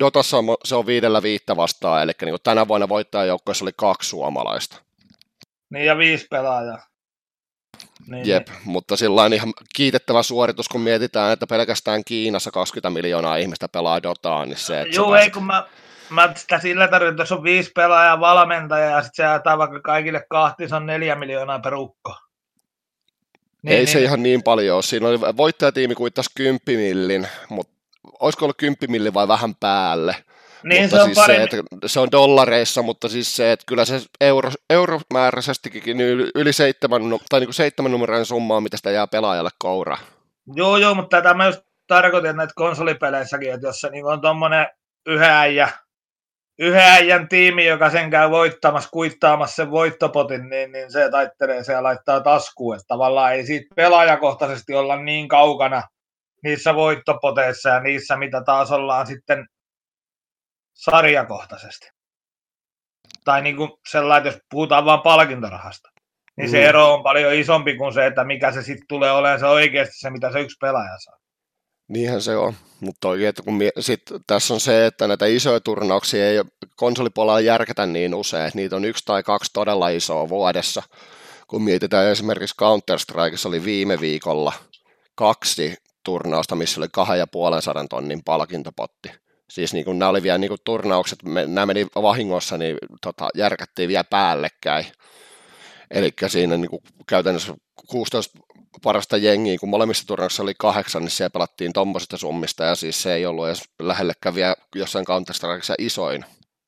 Dotassa 0.00 0.38
on, 0.38 0.44
se 0.64 0.74
on 0.74 0.86
viidellä 0.86 1.22
viittä 1.22 1.56
vastaan, 1.56 2.02
eli 2.02 2.12
niin 2.22 2.36
tänä 2.42 2.68
vuonna 2.68 2.88
voittajajoukkueessa 2.88 3.64
oli 3.64 3.72
kaksi 3.76 4.08
suomalaista. 4.08 4.87
Niin 5.70 5.86
ja 5.86 5.98
viisi 5.98 6.26
pelaajaa. 6.30 6.88
Niin, 8.06 8.28
Jep, 8.28 8.48
niin. 8.48 8.58
mutta 8.64 8.96
sillä 8.96 9.22
on 9.22 9.32
ihan 9.32 9.52
kiitettävä 9.76 10.22
suoritus, 10.22 10.68
kun 10.68 10.80
mietitään, 10.80 11.32
että 11.32 11.46
pelkästään 11.46 12.04
Kiinassa 12.04 12.50
20 12.50 12.90
miljoonaa 12.90 13.36
ihmistä 13.36 13.68
pelaa 13.68 14.02
Dotaa, 14.02 14.46
niin 14.46 14.56
se, 14.56 14.80
että 14.80 14.96
Joo, 14.96 15.14
ei 15.14 15.30
kun 15.30 15.44
mä, 15.44 15.66
mä 16.10 16.32
sitä 16.36 16.58
sillä 16.58 16.88
tarvitsen, 16.88 17.22
että 17.22 17.34
on 17.34 17.42
viisi 17.42 17.70
pelaajaa 17.74 18.20
valmentaja 18.20 18.90
ja 18.90 19.02
sitten 19.02 19.16
se 19.16 19.22
jaetaan 19.22 19.58
vaikka 19.58 19.80
kaikille 19.80 20.26
kahti, 20.30 20.68
se 20.68 20.74
on 20.74 20.86
neljä 20.86 21.14
miljoonaa 21.14 21.58
per 21.58 21.74
ukko. 21.74 22.14
Niin, 23.62 23.72
ei 23.72 23.78
niin. 23.78 23.88
se 23.88 24.02
ihan 24.02 24.22
niin 24.22 24.42
paljon 24.42 24.74
ole. 24.74 24.82
Siinä 24.82 25.08
oli 25.08 25.20
voittajatiimi 25.20 25.94
kuittasi 25.94 26.30
10 26.36 26.60
millin, 26.66 27.28
mutta 27.48 27.72
olisiko 28.20 28.44
ollut 28.44 28.56
10 28.56 28.76
millin 28.88 29.14
vai 29.14 29.28
vähän 29.28 29.54
päälle. 29.54 30.16
Niin, 30.62 30.82
mutta 30.82 30.96
se 30.96 31.02
on, 31.02 31.14
siis 31.14 31.26
se, 31.26 31.42
että 31.42 31.56
se 31.86 32.00
on 32.00 32.10
dollareissa, 32.12 32.82
mutta 32.82 33.08
siis 33.08 33.36
se, 33.36 33.52
että 33.52 33.64
kyllä 33.66 33.84
se 33.84 34.00
euro, 34.20 34.50
euromääräisestikin 34.70 36.00
yli, 36.00 36.30
yli 36.34 36.52
seitsemän, 36.52 37.02
tai 37.28 37.40
niin 37.40 37.46
kuin 37.46 37.54
seitsemän 37.54 37.92
numeroinen 37.92 38.26
summa 38.26 38.56
on, 38.56 38.62
mitä 38.62 38.76
sitä 38.76 38.90
jää 38.90 39.06
pelaajalle 39.06 39.50
kouraa. 39.58 39.98
Joo, 40.54 40.76
joo, 40.76 40.94
mutta 40.94 41.16
tätä 41.16 41.34
mä 41.34 41.46
just 41.46 41.60
tarkoitin 41.86 42.36
näitä 42.36 42.52
konsolipeleissäkin, 42.56 43.52
että 43.52 43.66
jos 43.66 43.80
se 43.80 43.90
niin 43.90 44.06
on 44.06 44.20
tuommoinen 44.20 44.66
yhden 45.06 45.30
äijä, 45.30 45.68
yhden 46.58 46.82
äijän 46.82 47.28
tiimi, 47.28 47.66
joka 47.66 47.90
sen 47.90 48.10
käy 48.10 48.30
voittamassa, 48.30 48.90
kuittaamassa 48.92 49.54
sen 49.56 49.70
voittopotin, 49.70 50.48
niin, 50.48 50.72
niin 50.72 50.92
se 50.92 51.10
taittelee 51.10 51.64
se 51.64 51.72
ja 51.72 51.82
laittaa 51.82 52.20
taskuun. 52.20 52.74
Että 52.74 52.84
tavallaan 52.88 53.34
ei 53.34 53.46
siitä 53.46 53.74
pelaajakohtaisesti 53.76 54.74
olla 54.74 55.02
niin 55.02 55.28
kaukana 55.28 55.82
niissä 56.42 56.74
voittopoteissa 56.74 57.68
ja 57.68 57.80
niissä, 57.80 58.16
mitä 58.16 58.42
taas 58.46 58.72
ollaan 58.72 59.06
sitten 59.06 59.46
sarjakohtaisesti. 60.78 61.88
Tai 63.24 63.42
niin 63.42 63.56
kuin 63.56 63.70
sellainen, 63.90 64.32
jos 64.32 64.40
puhutaan 64.50 64.84
vain 64.84 65.00
palkintorahasta, 65.00 65.88
niin 66.36 66.48
mm. 66.48 66.50
se 66.50 66.64
ero 66.68 66.94
on 66.94 67.02
paljon 67.02 67.34
isompi 67.34 67.76
kuin 67.76 67.94
se, 67.94 68.06
että 68.06 68.24
mikä 68.24 68.52
se 68.52 68.62
sitten 68.62 68.88
tulee 68.88 69.12
olemaan 69.12 69.40
se 69.40 69.46
oikeasti 69.46 69.98
se, 69.98 70.10
mitä 70.10 70.32
se 70.32 70.40
yksi 70.40 70.56
pelaaja 70.60 70.98
saa. 70.98 71.18
Niinhän 71.88 72.22
se 72.22 72.36
on, 72.36 72.54
mutta 72.80 73.08
oikein, 73.08 73.28
että 73.28 73.42
kun 73.42 73.54
mie- 73.54 73.72
sit 73.80 74.02
tässä 74.26 74.54
on 74.54 74.60
se, 74.60 74.86
että 74.86 75.06
näitä 75.06 75.26
isoja 75.26 75.60
turnauksia 75.60 76.28
ei 76.28 76.42
konsolipuolella 76.76 77.40
järketä 77.40 77.86
niin 77.86 78.14
usein, 78.14 78.46
että 78.46 78.58
niitä 78.58 78.76
on 78.76 78.84
yksi 78.84 79.04
tai 79.04 79.22
kaksi 79.22 79.50
todella 79.52 79.88
isoa 79.88 80.28
vuodessa. 80.28 80.82
Kun 81.46 81.62
mietitään 81.62 82.06
esimerkiksi 82.06 82.56
Counter-Strikeissa 82.62 83.48
oli 83.48 83.64
viime 83.64 84.00
viikolla 84.00 84.52
kaksi 85.14 85.76
turnausta, 86.04 86.56
missä 86.56 86.80
oli 86.80 86.88
kahden 86.92 87.18
ja 87.18 87.26
puolen 87.26 87.62
sadan 87.62 87.88
tonnin 87.88 88.20
palkintopotti. 88.24 89.08
Siis 89.50 89.72
niin 89.72 89.84
kuin 89.84 89.98
nämä 89.98 90.08
oli 90.08 90.22
vielä 90.22 90.38
niin 90.38 90.48
kuin 90.48 90.60
turnaukset, 90.64 91.22
me, 91.22 91.46
nämä 91.46 91.66
meni 91.66 91.86
vahingossa, 91.94 92.58
niin 92.58 92.78
tota, 93.02 93.28
järkättiin 93.34 93.88
vielä 93.88 94.04
päällekkäin. 94.04 94.86
Eli 95.90 96.10
siinä 96.26 96.56
niin 96.56 96.70
kuin 96.70 96.82
käytännössä 97.06 97.54
16 97.86 98.38
parasta 98.82 99.16
jengiä, 99.16 99.58
kun 99.58 99.68
molemmissa 99.68 100.06
turnauksissa 100.06 100.42
oli 100.42 100.54
kahdeksan, 100.58 101.02
niin 101.02 101.10
siellä 101.10 101.30
pelattiin 101.30 101.72
tuommoisista 101.72 102.16
summista, 102.16 102.64
ja 102.64 102.74
siis 102.74 103.02
se 103.02 103.14
ei 103.14 103.26
ollut 103.26 103.46
edes 103.46 103.62
lähellekään 103.78 104.34
vielä 104.34 104.54
jossain 104.74 105.04
counter 105.04 105.36
isoin 105.78 106.24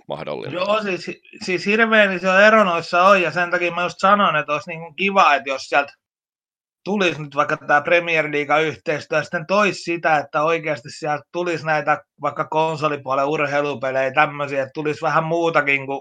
mahdollinen. 0.09 0.55
Joo, 0.55 0.83
siis, 0.83 1.21
siis 1.45 1.67
hirveän 1.67 2.17
iso 2.17 2.39
ero 2.39 2.65
noissa 2.65 3.03
on, 3.03 3.23
ja 3.23 3.31
sen 3.31 3.51
takia 3.51 3.73
mä 3.73 3.83
just 3.83 3.99
sanon, 3.99 4.37
että 4.37 4.53
olisi 4.53 4.71
niin 4.71 4.95
kiva, 4.95 5.35
että 5.35 5.51
jos 5.51 5.63
sieltä 5.63 5.93
tulisi 6.85 7.23
nyt 7.23 7.35
vaikka 7.35 7.57
tämä 7.57 7.81
Premier 7.81 8.25
League-yhteistyö, 8.33 9.23
sitten 9.23 9.47
toisi 9.47 9.83
sitä, 9.83 10.19
että 10.19 10.43
oikeasti 10.43 10.91
sieltä 10.91 11.23
tulisi 11.33 11.67
näitä 11.67 12.03
vaikka 12.21 12.45
konsolipuolen 12.45 13.27
urheilupelejä, 13.27 14.13
tämmöisiä, 14.13 14.63
että 14.63 14.73
tulisi 14.75 15.03
vähän 15.03 15.25
muutakin 15.25 15.87
kuin 15.87 16.01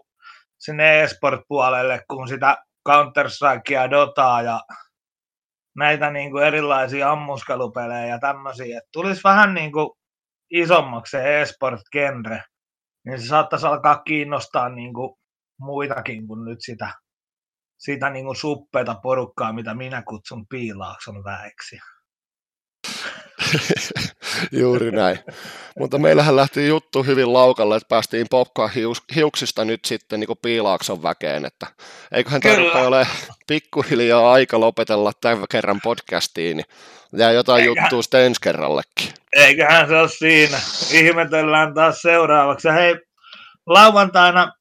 sinne 0.59 1.03
e-sport-puolelle, 1.03 2.01
kuin 2.09 2.27
sitä 2.27 2.57
Counter-Strikea, 2.89 3.91
Dotaa 3.91 4.41
ja 4.41 4.61
näitä 5.75 6.09
niin 6.09 6.31
kuin 6.31 6.43
erilaisia 6.43 7.11
ammuskelupelejä 7.11 8.05
ja 8.05 8.19
tämmöisiä, 8.19 8.77
että 8.77 8.89
tulisi 8.93 9.23
vähän 9.23 9.53
niin 9.53 9.71
kuin 9.71 9.89
isommaksi 10.51 11.11
se 11.11 11.41
e-sport-genre, 11.41 12.43
niin 13.05 13.21
se 13.21 13.27
saattaisi 13.27 13.67
alkaa 13.67 13.97
kiinnostaa 13.97 14.69
niin 14.69 14.93
kuin 14.93 15.15
muitakin 15.59 16.27
kuin 16.27 16.45
nyt 16.45 16.59
sitä, 16.61 16.93
sitä 17.79 18.09
niin 18.09 18.25
kuin 18.25 18.35
suppeita 18.35 18.95
porukkaa, 19.03 19.53
mitä 19.53 19.73
minä 19.73 20.01
kutsun 20.01 20.47
piilaakson 20.47 21.23
väeksi. 21.23 21.79
Juuri 24.51 24.91
näin. 24.91 25.19
Mutta 25.79 25.97
meillähän 25.97 26.35
lähti 26.35 26.67
juttu 26.67 27.03
hyvin 27.03 27.33
laukalle, 27.33 27.75
että 27.75 27.87
päästiin 27.89 28.27
popkaa 28.29 28.69
hiuksista 29.15 29.65
nyt 29.65 29.85
sitten 29.85 30.19
niin 30.19 30.37
piilaakson 30.41 31.03
väkeen, 31.03 31.45
että 31.45 31.67
eiköhän 32.11 32.41
tarvitse 32.41 32.77
ole 32.77 33.07
pikkuhiljaa 33.47 34.31
aika 34.31 34.59
lopetella 34.59 35.11
tämän 35.21 35.45
kerran 35.51 35.79
podcastiin, 35.83 36.57
niin 36.57 36.65
jää 37.13 37.31
jotain 37.31 37.63
Eikä. 37.63 37.81
juttua 37.81 38.01
sitten 38.01 38.25
ensi 38.25 38.41
kerrallekin. 38.41 39.13
Eiköhän 39.35 39.87
se 39.87 39.95
ole 39.95 40.09
siinä. 40.09 40.57
Ihmetellään 40.91 41.73
taas 41.73 42.01
seuraavaksi. 42.01 42.69
Hei, 42.69 42.95
lauantaina 43.65 44.51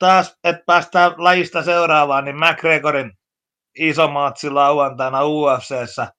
taas, 0.00 0.38
että 0.44 0.62
päästään 0.66 1.14
lajista 1.16 1.62
seuraavaan, 1.62 2.24
niin 2.24 2.36
McGregorin 2.36 3.12
iso 3.78 4.08
matsi 4.08 4.50
lauantaina 4.50 5.24
UFCssä 5.24 6.12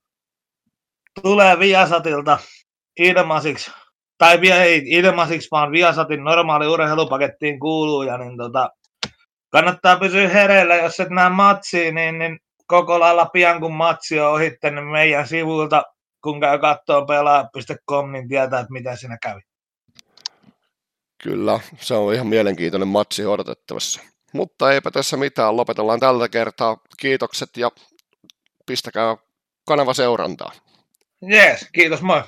tulee 1.21 1.59
Viasatilta 1.59 2.37
ilmaisiksi, 2.99 3.71
tai 4.17 4.39
ei 4.51 4.81
ilmaisiksi, 4.85 5.47
vaan 5.51 5.71
Viasatin 5.71 6.23
normaali 6.23 6.67
urheilupakettiin 6.67 7.59
kuuluu, 7.59 8.03
ja 8.03 8.17
niin 8.17 8.37
tota, 8.37 8.69
kannattaa 9.51 9.99
pysyä 9.99 10.29
hereillä, 10.29 10.75
jos 10.75 10.99
et 10.99 11.09
näe 11.09 11.29
matsia, 11.29 11.91
niin, 11.91 12.19
niin 12.19 12.39
koko 12.67 12.99
lailla 12.99 13.25
pian 13.25 13.59
kun 13.59 13.73
matsi 13.73 14.19
on 14.19 14.33
ohitte, 14.33 14.71
niin 14.71 14.85
meidän 14.85 15.27
sivulta, 15.27 15.83
kun 16.23 16.39
käy 16.39 16.59
kattoon 16.59 17.07
pelaa.com, 17.07 18.11
niin 18.11 18.27
tietää, 18.27 18.59
että 18.59 18.73
mitä 18.73 18.95
siinä 18.95 19.17
kävi. 19.23 19.41
Kyllä, 21.23 21.59
se 21.79 21.93
on 21.93 22.13
ihan 22.13 22.27
mielenkiintoinen 22.27 22.87
matsi 22.87 23.25
odotettavassa. 23.25 24.01
Mutta 24.33 24.73
eipä 24.73 24.91
tässä 24.91 25.17
mitään, 25.17 25.57
lopetellaan 25.57 25.99
tällä 25.99 26.29
kertaa. 26.29 26.77
Kiitokset 26.99 27.57
ja 27.57 27.71
pistäkää 28.65 29.17
kanava 29.67 29.93
seurantaa. 29.93 30.51
Jees, 31.21 31.67
kiitos 31.73 32.01
moi. 32.01 32.23